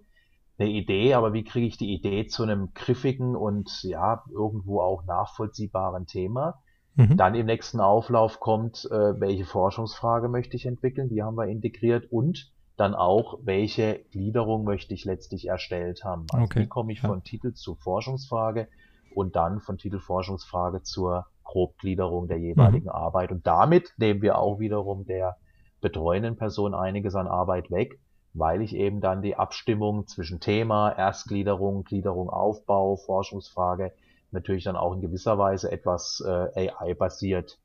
eine 0.58 0.70
Idee, 0.70 1.14
aber 1.14 1.32
wie 1.32 1.46
kriege 1.46 1.68
ich 1.68 1.78
die 1.78 1.94
Idee 1.94 2.28
zu 2.28 2.44
einem 2.44 2.74
griffigen 2.74 3.38
und 3.38 3.82
ja, 3.84 4.26
irgendwo 4.30 4.82
auch 4.82 5.06
nachvollziehbaren 5.06 6.06
Thema? 6.06 6.62
Mhm. 6.96 7.18
Dann 7.18 7.36
im 7.36 7.46
nächsten 7.46 7.80
Auflauf 7.80 8.40
kommt, 8.40 8.86
äh, 8.92 9.20
welche 9.20 9.46
Forschungsfrage 9.46 10.30
möchte 10.30 10.56
ich 10.56 10.66
entwickeln, 10.66 11.10
die 11.10 11.24
haben 11.24 11.36
wir 11.36 11.48
integriert 11.48 12.12
und 12.12 12.52
dann 12.78 12.96
auch, 12.96 13.40
welche 13.44 14.00
Gliederung 14.12 14.64
möchte 14.64 14.94
ich 14.94 15.06
letztlich 15.06 15.48
erstellt 15.48 16.04
haben. 16.04 16.26
Also 16.32 16.46
okay. 16.46 16.62
wie 16.62 16.68
komme 16.68 16.92
ich 16.92 17.02
ja. 17.02 17.10
von 17.10 17.24
Titel 17.24 17.54
zur 17.54 17.78
Forschungsfrage 17.78 18.68
und 19.16 19.36
dann 19.36 19.60
von 19.60 19.78
Titelforschungsfrage 19.78 20.82
zur 20.82 21.28
Grobgliederung 21.44 22.28
der 22.28 22.40
jeweiligen 22.40 22.86
mhm. 22.86 22.92
Arbeit. 22.92 23.32
Und 23.32 23.46
damit 23.46 23.94
nehmen 23.98 24.22
wir 24.22 24.38
auch 24.38 24.60
wiederum 24.60 25.06
der 25.06 25.38
betreuenden 25.82 26.36
Person 26.36 26.74
einiges 26.74 27.16
an 27.16 27.28
Arbeit 27.28 27.70
weg, 27.70 28.00
weil 28.34 28.62
ich 28.62 28.76
eben 28.76 29.02
dann 29.02 29.22
die 29.22 29.36
Abstimmung 29.36 30.08
zwischen 30.08 30.40
Thema, 30.40 30.90
Erstgliederung, 30.92 31.84
Gliederung, 31.84 32.30
Aufbau, 32.30 32.96
Forschungsfrage 32.96 33.92
natürlich 34.34 34.64
dann 34.66 34.76
auch 34.76 34.94
in 34.94 35.02
gewisser 35.02 35.38
Weise 35.38 35.72
etwas 35.72 36.24
äh, 36.26 36.70
AI-basiert 36.70 37.60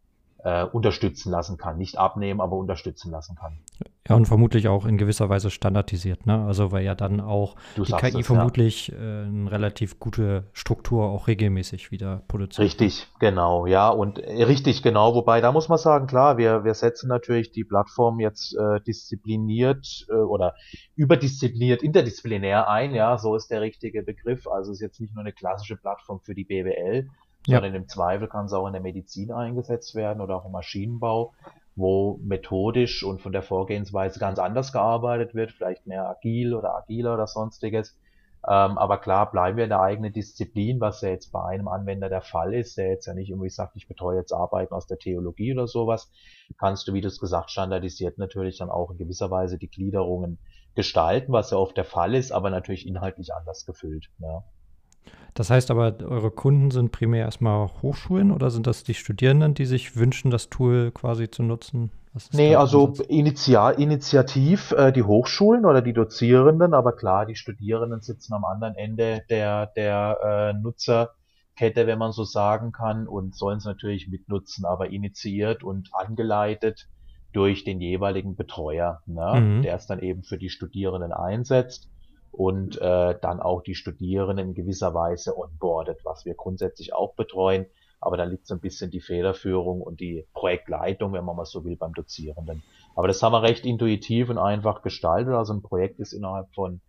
äh, 0.44 0.64
unterstützen 0.64 1.30
lassen 1.30 1.56
kann. 1.56 1.78
Nicht 1.78 1.98
abnehmen, 1.98 2.40
aber 2.40 2.56
unterstützen 2.56 3.10
lassen 3.10 3.36
kann. 3.36 3.58
Ja, 4.08 4.16
und 4.16 4.26
vermutlich 4.26 4.68
auch 4.68 4.86
in 4.86 4.96
gewisser 4.96 5.28
Weise 5.28 5.50
standardisiert, 5.50 6.24
ne? 6.24 6.42
Also 6.46 6.72
weil 6.72 6.82
ja 6.82 6.94
dann 6.94 7.20
auch 7.20 7.56
du 7.76 7.84
die 7.84 7.92
KI 7.92 8.20
es, 8.20 8.26
vermutlich 8.26 8.88
ja. 8.88 8.94
äh, 8.94 9.26
eine 9.26 9.50
relativ 9.50 9.98
gute 10.00 10.44
Struktur 10.54 11.04
auch 11.10 11.26
regelmäßig 11.26 11.90
wieder 11.90 12.22
produziert. 12.26 12.64
Richtig, 12.64 13.08
genau, 13.18 13.66
ja, 13.66 13.90
und 13.90 14.18
äh, 14.18 14.44
richtig, 14.44 14.82
genau, 14.82 15.14
wobei 15.14 15.42
da 15.42 15.52
muss 15.52 15.68
man 15.68 15.76
sagen, 15.76 16.06
klar, 16.06 16.38
wir, 16.38 16.64
wir 16.64 16.72
setzen 16.72 17.08
natürlich 17.08 17.52
die 17.52 17.64
Plattform 17.64 18.18
jetzt 18.18 18.56
äh, 18.56 18.80
diszipliniert 18.80 20.06
äh, 20.08 20.14
oder 20.14 20.54
überdiszipliniert, 20.96 21.82
interdisziplinär 21.82 22.66
ein, 22.70 22.94
ja, 22.94 23.18
so 23.18 23.34
ist 23.36 23.50
der 23.50 23.60
richtige 23.60 24.02
Begriff. 24.02 24.46
Also 24.46 24.72
es 24.72 24.78
ist 24.78 24.82
jetzt 24.82 25.00
nicht 25.00 25.14
nur 25.14 25.22
eine 25.22 25.34
klassische 25.34 25.76
Plattform 25.76 26.20
für 26.20 26.34
die 26.34 26.44
BWL, 26.44 27.10
sondern 27.46 27.72
ja. 27.72 27.80
im 27.80 27.88
Zweifel 27.88 28.28
kann 28.28 28.46
es 28.46 28.52
auch 28.52 28.66
in 28.66 28.72
der 28.72 28.82
Medizin 28.82 29.32
eingesetzt 29.32 29.94
werden 29.94 30.20
oder 30.20 30.36
auch 30.36 30.44
im 30.44 30.52
Maschinenbau, 30.52 31.34
wo 31.76 32.18
methodisch 32.22 33.02
und 33.04 33.22
von 33.22 33.32
der 33.32 33.42
Vorgehensweise 33.42 34.18
ganz 34.18 34.38
anders 34.38 34.72
gearbeitet 34.72 35.34
wird, 35.34 35.52
vielleicht 35.52 35.86
mehr 35.86 36.08
agil 36.08 36.54
oder 36.54 36.74
agiler 36.74 37.14
oder 37.14 37.26
sonstiges. 37.26 37.96
Ähm, 38.46 38.78
aber 38.78 38.98
klar, 38.98 39.30
bleiben 39.30 39.56
wir 39.56 39.64
in 39.64 39.70
der 39.70 39.80
eigenen 39.80 40.12
Disziplin, 40.12 40.80
was 40.80 41.00
ja 41.00 41.08
jetzt 41.08 41.32
bei 41.32 41.42
einem 41.42 41.68
Anwender 41.68 42.08
der 42.08 42.22
Fall 42.22 42.54
ist, 42.54 42.78
der 42.78 42.88
jetzt 42.88 43.06
ja 43.06 43.14
nicht 43.14 43.30
irgendwie 43.30 43.50
sagt, 43.50 43.76
ich 43.76 43.88
betreue 43.88 44.16
jetzt 44.16 44.32
Arbeiten 44.32 44.74
aus 44.74 44.86
der 44.86 44.98
Theologie 44.98 45.52
oder 45.52 45.66
sowas, 45.66 46.10
kannst 46.56 46.86
du, 46.86 46.94
wie 46.94 47.00
du 47.00 47.08
es 47.08 47.18
gesagt, 47.18 47.50
standardisiert 47.50 48.18
natürlich 48.18 48.58
dann 48.58 48.70
auch 48.70 48.90
in 48.90 48.98
gewisser 48.98 49.30
Weise 49.30 49.58
die 49.58 49.68
Gliederungen 49.68 50.38
gestalten, 50.74 51.32
was 51.32 51.50
ja 51.50 51.58
oft 51.58 51.76
der 51.76 51.84
Fall 51.84 52.14
ist, 52.14 52.30
aber 52.30 52.50
natürlich 52.50 52.86
inhaltlich 52.86 53.34
anders 53.34 53.66
gefüllt. 53.66 54.08
Ja. 54.18 54.44
Das 55.34 55.50
heißt 55.50 55.70
aber, 55.70 55.94
eure 56.02 56.32
Kunden 56.32 56.72
sind 56.72 56.90
primär 56.90 57.24
erstmal 57.24 57.68
Hochschulen 57.80 58.32
oder 58.32 58.50
sind 58.50 58.66
das 58.66 58.82
die 58.82 58.94
Studierenden, 58.94 59.54
die 59.54 59.66
sich 59.66 59.96
wünschen, 59.96 60.32
das 60.32 60.50
Tool 60.50 60.90
quasi 60.90 61.30
zu 61.30 61.44
nutzen? 61.44 61.92
Nee, 62.32 62.56
also 62.56 62.94
initial, 63.08 63.80
initiativ 63.80 64.72
äh, 64.72 64.90
die 64.90 65.04
Hochschulen 65.04 65.64
oder 65.64 65.82
die 65.82 65.92
Dozierenden, 65.92 66.74
aber 66.74 66.92
klar, 66.96 67.26
die 67.26 67.36
Studierenden 67.36 68.00
sitzen 68.00 68.34
am 68.34 68.44
anderen 68.44 68.74
Ende 68.74 69.22
der, 69.30 69.66
der 69.66 70.18
äh, 70.24 70.58
Nutzerkette, 70.58 71.86
wenn 71.86 71.98
man 71.98 72.10
so 72.10 72.24
sagen 72.24 72.72
kann, 72.72 73.06
und 73.06 73.36
sollen 73.36 73.58
es 73.58 73.64
natürlich 73.64 74.08
mitnutzen, 74.08 74.64
aber 74.64 74.90
initiiert 74.90 75.62
und 75.62 75.90
angeleitet 75.92 76.88
durch 77.32 77.62
den 77.62 77.80
jeweiligen 77.80 78.34
Betreuer, 78.34 79.02
ne, 79.06 79.40
mhm. 79.40 79.62
der 79.62 79.76
es 79.76 79.86
dann 79.86 80.00
eben 80.00 80.24
für 80.24 80.38
die 80.38 80.50
Studierenden 80.50 81.12
einsetzt 81.12 81.88
und 82.38 82.80
äh, 82.80 83.18
dann 83.20 83.40
auch 83.40 83.62
die 83.62 83.74
Studierenden 83.74 84.50
in 84.50 84.54
gewisser 84.54 84.94
Weise 84.94 85.36
onboardet, 85.36 86.04
was 86.04 86.24
wir 86.24 86.34
grundsätzlich 86.34 86.94
auch 86.94 87.14
betreuen. 87.14 87.66
Aber 88.00 88.16
da 88.16 88.22
liegt 88.22 88.46
so 88.46 88.54
ein 88.54 88.60
bisschen 88.60 88.92
die 88.92 89.00
Federführung 89.00 89.80
und 89.82 89.98
die 89.98 90.24
Projektleitung, 90.34 91.12
wenn 91.14 91.24
man 91.24 91.34
mal 91.34 91.46
so 91.46 91.64
will, 91.64 91.74
beim 91.74 91.94
Dozierenden. 91.94 92.62
Aber 92.94 93.08
das 93.08 93.20
haben 93.24 93.32
wir 93.32 93.42
recht 93.42 93.66
intuitiv 93.66 94.30
und 94.30 94.38
einfach 94.38 94.82
gestaltet. 94.82 95.34
Also 95.34 95.52
ein 95.52 95.62
Projekt 95.62 95.98
ist 95.98 96.12
innerhalb 96.12 96.46
von 96.54 96.80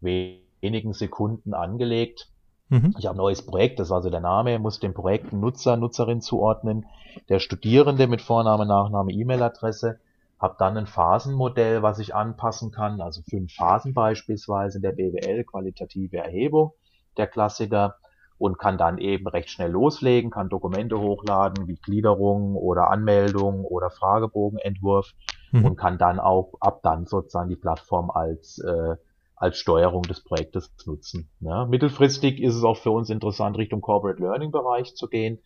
wenigen 0.00 0.92
Sekunden 0.92 1.54
angelegt. 1.54 2.28
Mhm. 2.68 2.96
Ich 2.98 3.06
habe 3.06 3.14
ein 3.14 3.18
neues 3.18 3.46
Projekt, 3.46 3.78
das 3.78 3.88
ist 3.88 3.92
also 3.92 4.10
der 4.10 4.18
Name, 4.20 4.58
muss 4.58 4.80
dem 4.80 4.92
Projekt 4.92 5.32
Nutzer, 5.32 5.76
Nutzerin 5.76 6.20
zuordnen. 6.20 6.84
Der 7.28 7.38
Studierende 7.38 8.08
mit 8.08 8.22
Vorname, 8.22 8.66
Nachname, 8.66 9.12
E-Mail-Adresse 9.12 10.00
habe 10.38 10.56
dann 10.58 10.76
ein 10.76 10.86
Phasenmodell, 10.86 11.82
was 11.82 11.98
ich 11.98 12.14
anpassen 12.14 12.70
kann, 12.70 13.00
also 13.00 13.22
fünf 13.28 13.54
Phasen 13.54 13.94
beispielsweise 13.94 14.80
der 14.80 14.92
BWL, 14.92 15.44
qualitative 15.44 16.18
Erhebung, 16.18 16.72
der 17.16 17.26
Klassiker, 17.26 17.96
und 18.38 18.58
kann 18.58 18.76
dann 18.76 18.98
eben 18.98 19.26
recht 19.26 19.50
schnell 19.50 19.70
loslegen, 19.70 20.30
kann 20.30 20.50
Dokumente 20.50 20.98
hochladen, 21.00 21.68
wie 21.68 21.76
Gliederung 21.76 22.54
oder 22.54 22.90
Anmeldung 22.90 23.64
oder 23.64 23.90
Fragebogenentwurf 23.90 25.12
mhm. 25.52 25.64
und 25.64 25.76
kann 25.76 25.96
dann 25.96 26.20
auch 26.20 26.52
ab 26.60 26.80
dann 26.82 27.06
sozusagen 27.06 27.48
die 27.48 27.56
Plattform 27.56 28.10
als 28.10 28.58
äh, 28.58 28.96
als 29.38 29.58
Steuerung 29.58 30.02
des 30.02 30.24
Projektes 30.24 30.70
nutzen. 30.86 31.28
Ja, 31.40 31.66
mittelfristig 31.66 32.40
ist 32.40 32.54
es 32.54 32.64
auch 32.64 32.78
für 32.78 32.90
uns 32.90 33.10
interessant, 33.10 33.58
Richtung 33.58 33.82
Corporate 33.82 34.20
Learning 34.20 34.50
Bereich 34.50 34.94
zu 34.94 35.08
gehen 35.08 35.38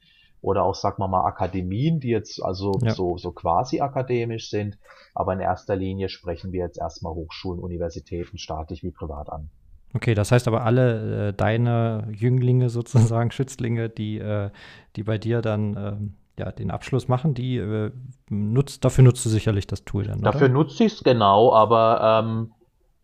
oder 0.43 0.65
auch, 0.65 0.75
sagen 0.75 1.03
wir 1.03 1.09
mal, 1.09 1.25
Akademien, 1.25 2.01
die 2.01 2.09
jetzt 2.09 2.43
also 2.43 2.73
ja. 2.83 2.91
so, 2.93 3.17
so 3.19 3.33
quasi 3.33 3.81
akademisch 3.81 4.51
sind. 4.51 4.79
Aber 5.15 5.33
in 5.33 5.41
erster 5.41 5.77
Linie 5.77 6.09
sprechen 6.09 6.53
wir 6.53 6.61
jetzt 6.61 6.79
erstmal 6.79 7.15
Hochschulen, 7.15 7.61
Universitäten, 7.61 8.39
staatlich 8.39 8.83
wie 8.83 8.91
privat 8.91 9.31
an. 9.31 9.51
Okay, 9.93 10.15
das 10.15 10.31
heißt 10.31 10.47
aber 10.47 10.65
alle 10.65 11.29
äh, 11.29 11.33
deine 11.33 12.09
Jünglinge 12.13 12.71
sozusagen, 12.71 13.31
Schützlinge, 13.33 13.89
die, 13.89 14.19
äh, 14.19 14.51
die 14.97 15.03
bei 15.03 15.19
dir 15.19 15.43
dann 15.43 15.77
äh, 15.77 15.97
ja, 16.39 16.53
den 16.53 16.71
Abschluss 16.71 17.09
machen, 17.09 17.35
die 17.35 17.57
äh, 17.57 17.91
nutzt, 18.31 18.85
dafür 18.85 19.05
nutzt 19.05 19.25
du 19.27 19.29
sicherlich 19.29 19.67
das 19.67 19.85
Tool 19.85 20.05
dann. 20.05 20.23
Dafür 20.23 20.47
oder? 20.47 20.55
nutze 20.55 20.85
ich 20.85 20.95
es 20.95 21.05
genau, 21.05 21.53
aber 21.53 22.23
ähm, 22.25 22.53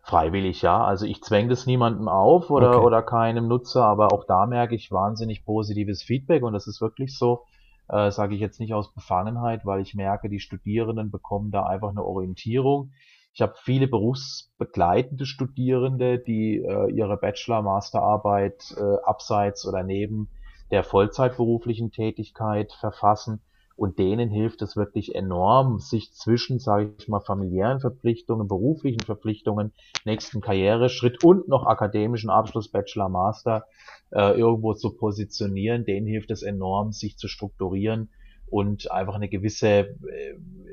Freiwillig, 0.06 0.62
ja. 0.62 0.84
Also 0.84 1.04
ich 1.04 1.20
zwänge 1.20 1.48
das 1.48 1.66
niemandem 1.66 2.06
auf 2.06 2.50
oder, 2.50 2.76
okay. 2.76 2.86
oder 2.86 3.02
keinem 3.02 3.48
Nutzer, 3.48 3.84
aber 3.84 4.12
auch 4.12 4.22
da 4.22 4.46
merke 4.46 4.76
ich 4.76 4.92
wahnsinnig 4.92 5.44
positives 5.44 6.04
Feedback 6.04 6.44
und 6.44 6.52
das 6.52 6.68
ist 6.68 6.80
wirklich 6.80 7.18
so, 7.18 7.42
äh, 7.88 8.12
sage 8.12 8.36
ich 8.36 8.40
jetzt 8.40 8.60
nicht 8.60 8.72
aus 8.72 8.94
Befangenheit, 8.94 9.66
weil 9.66 9.80
ich 9.80 9.96
merke, 9.96 10.28
die 10.28 10.38
Studierenden 10.38 11.10
bekommen 11.10 11.50
da 11.50 11.64
einfach 11.64 11.88
eine 11.90 12.04
Orientierung. 12.04 12.92
Ich 13.34 13.42
habe 13.42 13.54
viele 13.56 13.88
berufsbegleitende 13.88 15.26
Studierende, 15.26 16.20
die 16.20 16.58
äh, 16.58 16.88
ihre 16.92 17.16
Bachelor-, 17.16 17.62
Masterarbeit 17.62 18.76
äh, 18.78 19.02
abseits 19.04 19.66
oder 19.66 19.82
neben 19.82 20.28
der 20.70 20.84
vollzeitberuflichen 20.84 21.90
Tätigkeit 21.90 22.72
verfassen 22.74 23.40
und 23.76 23.98
denen 23.98 24.30
hilft 24.30 24.62
es 24.62 24.74
wirklich 24.74 25.14
enorm, 25.14 25.78
sich 25.78 26.12
zwischen, 26.14 26.58
sage 26.58 26.94
ich 26.98 27.08
mal, 27.08 27.20
familiären 27.20 27.78
Verpflichtungen, 27.78 28.48
beruflichen 28.48 29.00
Verpflichtungen, 29.00 29.72
nächsten 30.04 30.40
Karriereschritt 30.40 31.22
und 31.22 31.46
noch 31.48 31.66
akademischen 31.66 32.30
Abschluss, 32.30 32.70
Bachelor, 32.70 33.10
Master 33.10 33.66
äh, 34.12 34.38
irgendwo 34.38 34.72
zu 34.72 34.96
positionieren. 34.96 35.84
Denen 35.84 36.06
hilft 36.06 36.30
es 36.30 36.42
enorm, 36.42 36.92
sich 36.92 37.18
zu 37.18 37.28
strukturieren 37.28 38.08
und 38.46 38.90
einfach 38.90 39.14
eine 39.14 39.28
gewisse, 39.28 39.68
äh, 39.68 39.94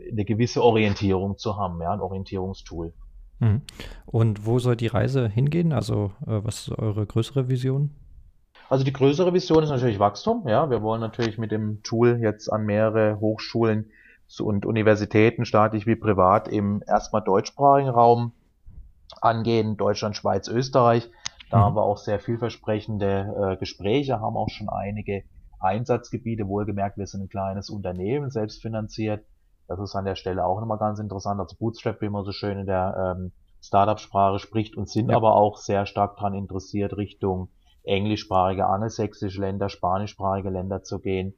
eine 0.09 0.23
gewisse 0.23 0.63
Orientierung 0.63 1.37
zu 1.37 1.57
haben, 1.57 1.81
ja, 1.81 1.91
ein 1.91 1.99
Orientierungstool. 1.99 2.93
Mhm. 3.39 3.61
Und 4.05 4.45
wo 4.45 4.59
soll 4.59 4.77
die 4.77 4.87
Reise 4.87 5.27
hingehen? 5.27 5.73
Also, 5.73 6.11
äh, 6.25 6.39
was 6.43 6.67
ist 6.67 6.77
eure 6.77 7.05
größere 7.05 7.49
Vision? 7.49 7.91
Also 8.69 8.83
die 8.83 8.93
größere 8.93 9.33
Vision 9.33 9.63
ist 9.63 9.69
natürlich 9.69 9.99
Wachstum. 9.99 10.47
Ja, 10.47 10.69
wir 10.69 10.81
wollen 10.81 11.01
natürlich 11.01 11.37
mit 11.37 11.51
dem 11.51 11.83
Tool 11.83 12.19
jetzt 12.21 12.51
an 12.51 12.65
mehrere 12.65 13.19
Hochschulen 13.19 13.91
und 14.39 14.65
Universitäten, 14.65 15.45
staatlich 15.45 15.85
wie 15.85 15.95
privat, 15.95 16.47
im 16.47 16.83
erstmal 16.87 17.21
deutschsprachigen 17.21 17.89
Raum 17.89 18.31
angehen, 19.21 19.77
Deutschland, 19.77 20.15
Schweiz, 20.15 20.47
Österreich. 20.47 21.09
Da 21.51 21.57
mhm. 21.57 21.61
haben 21.61 21.75
wir 21.75 21.83
auch 21.83 21.97
sehr 21.97 22.19
vielversprechende 22.19 23.53
äh, 23.53 23.57
Gespräche, 23.57 24.19
haben 24.19 24.37
auch 24.37 24.49
schon 24.49 24.69
einige 24.69 25.23
Einsatzgebiete. 25.59 26.47
Wohlgemerkt, 26.47 26.97
wir 26.97 27.07
sind 27.07 27.21
ein 27.21 27.29
kleines 27.29 27.69
Unternehmen, 27.69 28.31
selbstfinanziert. 28.31 29.23
Das 29.67 29.79
ist 29.79 29.95
an 29.95 30.05
der 30.05 30.15
Stelle 30.15 30.45
auch 30.45 30.59
nochmal 30.59 30.77
ganz 30.77 30.99
interessant. 30.99 31.39
Also 31.39 31.55
Bootstrap, 31.57 32.01
wie 32.01 32.09
man 32.09 32.25
so 32.25 32.31
schön 32.31 32.57
in 32.57 32.65
der 32.65 33.15
ähm, 33.17 33.31
Startup-Sprache 33.61 34.39
spricht 34.39 34.75
und 34.75 34.89
sind 34.89 35.09
ja. 35.09 35.15
aber 35.15 35.35
auch 35.35 35.57
sehr 35.57 35.85
stark 35.85 36.17
daran 36.17 36.33
interessiert, 36.33 36.97
Richtung 36.97 37.49
englischsprachige, 37.83 38.67
angelsächsische 38.67 39.41
Länder, 39.41 39.69
spanischsprachige 39.69 40.49
Länder 40.49 40.83
zu 40.83 40.99
gehen 40.99 41.33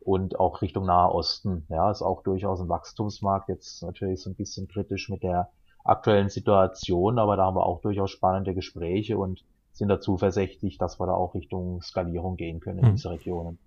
und 0.00 0.40
auch 0.40 0.62
Richtung 0.62 0.86
Nahe 0.86 1.12
Osten. 1.12 1.66
Ja, 1.68 1.90
ist 1.90 2.02
auch 2.02 2.22
durchaus 2.22 2.60
ein 2.60 2.68
Wachstumsmarkt. 2.68 3.48
Jetzt 3.48 3.82
natürlich 3.82 4.22
so 4.22 4.30
ein 4.30 4.36
bisschen 4.36 4.66
kritisch 4.68 5.08
mit 5.10 5.22
der 5.22 5.50
aktuellen 5.84 6.28
Situation, 6.28 7.18
aber 7.18 7.36
da 7.36 7.44
haben 7.46 7.56
wir 7.56 7.66
auch 7.66 7.80
durchaus 7.80 8.10
spannende 8.10 8.54
Gespräche 8.54 9.18
und 9.18 9.44
sind 9.72 9.88
da 9.88 10.00
zuversichtlich, 10.00 10.78
dass 10.78 10.98
wir 10.98 11.06
da 11.06 11.14
auch 11.14 11.34
Richtung 11.34 11.80
Skalierung 11.80 12.36
gehen 12.36 12.60
können 12.60 12.80
in 12.80 12.86
hm. 12.86 12.94
diese 12.96 13.10
Regionen. 13.10 13.58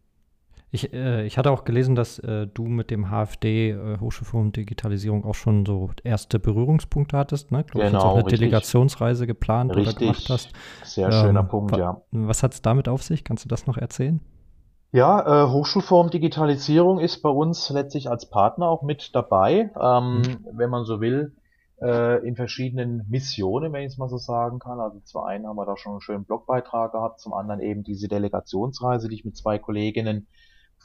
Ich, 0.73 0.91
äh, 0.91 1.23
ich 1.23 1.37
hatte 1.37 1.51
auch 1.51 1.65
gelesen, 1.65 1.93
dass 1.93 2.17
äh, 2.17 2.47
du 2.47 2.63
mit 2.63 2.89
dem 2.89 3.11
HFD 3.11 3.69
äh, 3.69 3.99
Hochschulforum 3.99 4.51
Digitalisierung 4.53 5.23
auch 5.23 5.35
schon 5.35 5.67
so 5.67 5.91
erste 6.03 6.39
Berührungspunkte 6.39 7.15
hattest, 7.15 7.51
ne? 7.51 7.63
Glaub, 7.63 7.83
genau, 7.83 7.99
auch 7.99 8.13
eine 8.15 8.25
richtig. 8.25 8.39
Delegationsreise 8.39 9.27
geplant 9.27 9.75
richtig. 9.75 9.97
oder 9.97 9.99
gemacht 9.99 10.29
hast. 10.29 10.49
Sehr 10.83 11.11
schöner 11.11 11.41
ähm, 11.41 11.47
Punkt, 11.47 11.77
ja. 11.77 12.01
Was 12.11 12.41
hat 12.41 12.55
es 12.55 12.63
damit 12.63 12.87
auf 12.87 13.03
sich? 13.03 13.23
Kannst 13.23 13.45
du 13.45 13.49
das 13.49 13.67
noch 13.67 13.77
erzählen? 13.77 14.19
Ja, 14.91 15.43
äh, 15.43 15.51
Hochschulforum 15.51 16.09
Digitalisierung 16.09 16.99
ist 16.99 17.21
bei 17.21 17.29
uns 17.29 17.69
letztlich 17.69 18.09
als 18.09 18.31
Partner 18.31 18.67
auch 18.67 18.81
mit 18.81 19.11
dabei, 19.13 19.69
ähm, 19.79 20.21
mhm. 20.21 20.47
wenn 20.53 20.71
man 20.71 20.85
so 20.85 20.99
will, 20.99 21.35
äh, 21.83 22.27
in 22.27 22.35
verschiedenen 22.35 23.05
Missionen, 23.09 23.73
wenn 23.73 23.83
ich 23.83 23.91
es 23.91 23.99
mal 23.99 24.09
so 24.09 24.17
sagen 24.17 24.57
kann. 24.57 24.79
Also 24.79 24.99
zum 25.01 25.21
einen 25.21 25.45
haben 25.45 25.55
wir 25.55 25.67
da 25.67 25.77
schon 25.77 25.91
einen 25.91 26.01
schönen 26.01 26.25
Blogbeitrag 26.25 26.93
gehabt, 26.93 27.19
zum 27.19 27.33
anderen 27.33 27.59
eben 27.59 27.83
diese 27.83 28.07
Delegationsreise, 28.07 29.07
die 29.07 29.15
ich 29.15 29.25
mit 29.25 29.37
zwei 29.37 29.59
Kolleginnen 29.59 30.25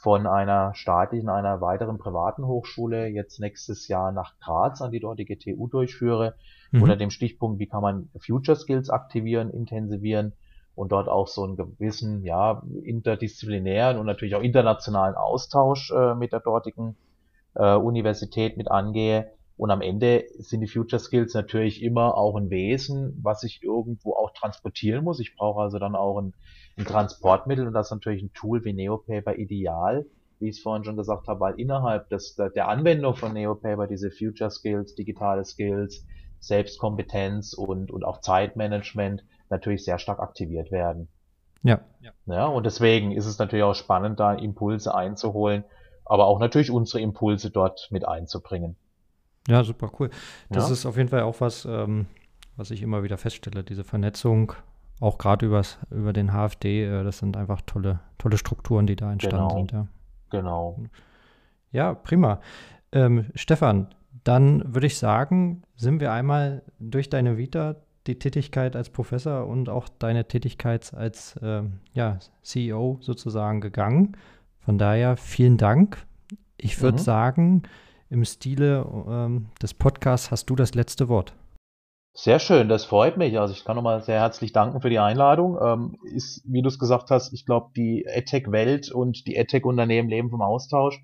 von 0.01 0.27
einer 0.27 0.73
staatlichen, 0.75 1.27
einer 1.27 1.59
weiteren 1.59 1.97
privaten 1.97 2.47
Hochschule 2.47 3.07
jetzt 3.07 3.39
nächstes 3.41 3.89
Jahr 3.89 4.13
nach 4.13 4.39
Graz 4.39 4.81
an 4.81 4.91
die 4.91 5.01
dortige 5.01 5.37
TU 5.37 5.67
durchführe, 5.67 6.35
mhm. 6.71 6.83
unter 6.83 6.95
dem 6.95 7.09
Stichpunkt, 7.09 7.59
wie 7.59 7.67
kann 7.67 7.81
man 7.81 8.09
Future 8.17 8.55
Skills 8.55 8.89
aktivieren, 8.89 9.49
intensivieren 9.49 10.31
und 10.73 10.93
dort 10.93 11.09
auch 11.09 11.27
so 11.27 11.43
einen 11.43 11.57
gewissen, 11.57 12.23
ja, 12.23 12.63
interdisziplinären 12.83 13.97
und 13.97 14.05
natürlich 14.05 14.35
auch 14.35 14.41
internationalen 14.41 15.15
Austausch 15.15 15.91
äh, 15.91 16.15
mit 16.15 16.31
der 16.31 16.39
dortigen 16.39 16.95
äh, 17.55 17.75
Universität 17.75 18.55
mit 18.55 18.71
angehe. 18.71 19.33
Und 19.57 19.71
am 19.71 19.81
Ende 19.81 20.23
sind 20.37 20.61
die 20.61 20.67
Future 20.67 21.01
Skills 21.01 21.33
natürlich 21.33 21.83
immer 21.83 22.15
auch 22.15 22.37
ein 22.37 22.49
Wesen, 22.49 23.19
was 23.21 23.43
ich 23.43 23.61
irgendwo 23.61 24.13
auch 24.13 24.31
transportieren 24.31 25.03
muss. 25.03 25.19
Ich 25.19 25.35
brauche 25.35 25.61
also 25.61 25.77
dann 25.77 25.95
auch 25.95 26.17
ein 26.19 26.33
ein 26.79 26.85
Transportmittel 26.85 27.67
und 27.67 27.73
das 27.73 27.87
ist 27.87 27.91
natürlich 27.91 28.23
ein 28.23 28.33
Tool 28.33 28.63
wie 28.63 28.73
Neopaper 28.73 29.37
ideal, 29.37 30.05
wie 30.39 30.49
ich 30.49 30.57
es 30.57 30.63
vorhin 30.63 30.85
schon 30.85 30.97
gesagt 30.97 31.27
habe, 31.27 31.39
weil 31.41 31.59
innerhalb 31.59 32.09
des, 32.09 32.35
der 32.35 32.67
Anwendung 32.67 33.15
von 33.15 33.33
Neopaper 33.33 33.87
diese 33.87 34.09
Future 34.09 34.49
Skills, 34.49 34.95
digitale 34.95 35.43
Skills, 35.43 36.05
Selbstkompetenz 36.39 37.53
und, 37.53 37.91
und 37.91 38.05
auch 38.05 38.21
Zeitmanagement 38.21 39.23
natürlich 39.49 39.83
sehr 39.83 39.99
stark 39.99 40.19
aktiviert 40.19 40.71
werden. 40.71 41.09
Ja. 41.63 41.81
ja. 42.25 42.45
Und 42.47 42.65
deswegen 42.65 43.11
ist 43.11 43.25
es 43.25 43.37
natürlich 43.37 43.63
auch 43.63 43.75
spannend, 43.75 44.19
da 44.21 44.33
Impulse 44.33 44.95
einzuholen, 44.95 45.65
aber 46.05 46.25
auch 46.25 46.39
natürlich 46.39 46.71
unsere 46.71 47.01
Impulse 47.01 47.51
dort 47.51 47.89
mit 47.91 48.07
einzubringen. 48.07 48.77
Ja, 49.49 49.63
super 49.65 49.91
cool. 49.99 50.09
Das 50.49 50.67
ja. 50.67 50.73
ist 50.73 50.85
auf 50.85 50.95
jeden 50.95 51.09
Fall 51.09 51.23
auch 51.23 51.41
was, 51.41 51.65
ähm, 51.65 52.05
was 52.55 52.71
ich 52.71 52.81
immer 52.81 53.03
wieder 53.03 53.17
feststelle, 53.17 53.63
diese 53.63 53.83
Vernetzung 53.83 54.53
auch 54.99 55.17
gerade 55.17 55.45
über 55.45 56.13
den 56.13 56.31
HFD, 56.31 56.85
äh, 56.85 57.03
das 57.03 57.19
sind 57.19 57.37
einfach 57.37 57.61
tolle, 57.61 57.99
tolle 58.17 58.37
Strukturen, 58.37 58.87
die 58.87 58.95
da 58.95 59.11
entstanden 59.11 59.47
genau. 59.47 59.57
sind. 59.57 59.71
Ja. 59.71 59.87
Genau. 60.29 60.79
Ja, 61.71 61.93
prima. 61.93 62.41
Ähm, 62.91 63.25
Stefan, 63.35 63.87
dann 64.23 64.73
würde 64.73 64.87
ich 64.87 64.97
sagen, 64.97 65.63
sind 65.75 65.99
wir 65.99 66.11
einmal 66.11 66.63
durch 66.79 67.09
deine 67.09 67.37
Vita, 67.37 67.75
die 68.07 68.17
Tätigkeit 68.17 68.75
als 68.75 68.89
Professor 68.89 69.45
und 69.45 69.69
auch 69.69 69.87
deine 69.87 70.27
Tätigkeit 70.27 70.93
als 70.93 71.35
äh, 71.37 71.63
ja, 71.93 72.17
CEO 72.41 72.97
sozusagen 73.01 73.61
gegangen. 73.61 74.17
Von 74.59 74.77
daher 74.77 75.15
vielen 75.17 75.57
Dank. 75.57 76.05
Ich 76.57 76.81
würde 76.81 76.97
mhm. 76.97 77.03
sagen, 77.03 77.63
im 78.09 78.25
Stile 78.25 78.85
ähm, 79.07 79.47
des 79.61 79.73
Podcasts 79.73 80.31
hast 80.31 80.49
du 80.49 80.55
das 80.55 80.73
letzte 80.73 81.07
Wort. 81.07 81.33
Sehr 82.13 82.39
schön, 82.39 82.67
das 82.67 82.85
freut 82.85 83.17
mich. 83.17 83.39
Also 83.39 83.53
ich 83.53 83.63
kann 83.63 83.75
nochmal 83.75 84.01
sehr 84.01 84.19
herzlich 84.19 84.51
danken 84.51 84.81
für 84.81 84.89
die 84.89 84.99
Einladung. 84.99 85.57
Ähm, 85.61 85.95
ist, 86.03 86.43
wie 86.45 86.61
du 86.61 86.67
es 86.67 86.79
gesagt 86.79 87.11
hast, 87.11 87.31
ich 87.33 87.45
glaube, 87.45 87.71
die 87.75 88.03
EdTech-Welt 88.05 88.91
und 88.91 89.25
die 89.25 89.35
EdTech-Unternehmen 89.35 90.09
leben 90.09 90.29
vom 90.29 90.41
Austausch. 90.41 91.01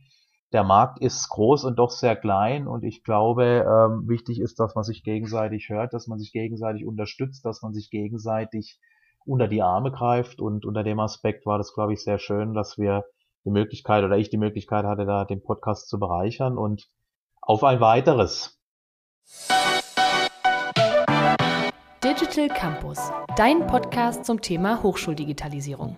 Der 0.51 0.63
Markt 0.63 0.99
ist 1.01 1.27
groß 1.29 1.63
und 1.65 1.77
doch 1.77 1.89
sehr 1.89 2.15
klein 2.15 2.67
und 2.67 2.83
ich 2.83 3.03
glaube, 3.03 3.65
ähm, 3.67 4.07
wichtig 4.07 4.39
ist, 4.39 4.59
dass 4.59 4.75
man 4.75 4.83
sich 4.83 5.03
gegenseitig 5.03 5.69
hört, 5.69 5.93
dass 5.93 6.07
man 6.07 6.19
sich 6.19 6.31
gegenseitig 6.31 6.85
unterstützt, 6.85 7.45
dass 7.45 7.61
man 7.61 7.73
sich 7.73 7.89
gegenseitig 7.89 8.79
unter 9.25 9.47
die 9.47 9.61
Arme 9.61 9.91
greift 9.91 10.39
und 10.39 10.65
unter 10.65 10.83
dem 10.83 10.99
Aspekt 10.99 11.45
war 11.45 11.57
das, 11.57 11.73
glaube 11.73 11.93
ich, 11.93 12.03
sehr 12.03 12.19
schön, 12.19 12.53
dass 12.53 12.77
wir 12.77 13.05
die 13.43 13.51
Möglichkeit 13.51 14.03
oder 14.03 14.17
ich 14.17 14.29
die 14.29 14.37
Möglichkeit 14.37 14.85
hatte, 14.85 15.05
da 15.05 15.25
den 15.25 15.41
Podcast 15.41 15.89
zu 15.89 15.99
bereichern 15.99 16.57
und 16.57 16.87
auf 17.41 17.63
ein 17.63 17.79
weiteres. 17.79 18.59
Digital 22.05 22.49
Campus, 22.49 22.99
dein 23.35 23.65
Podcast 23.65 24.25
zum 24.25 24.39
Thema 24.39 24.83
Hochschuldigitalisierung. 24.83 25.97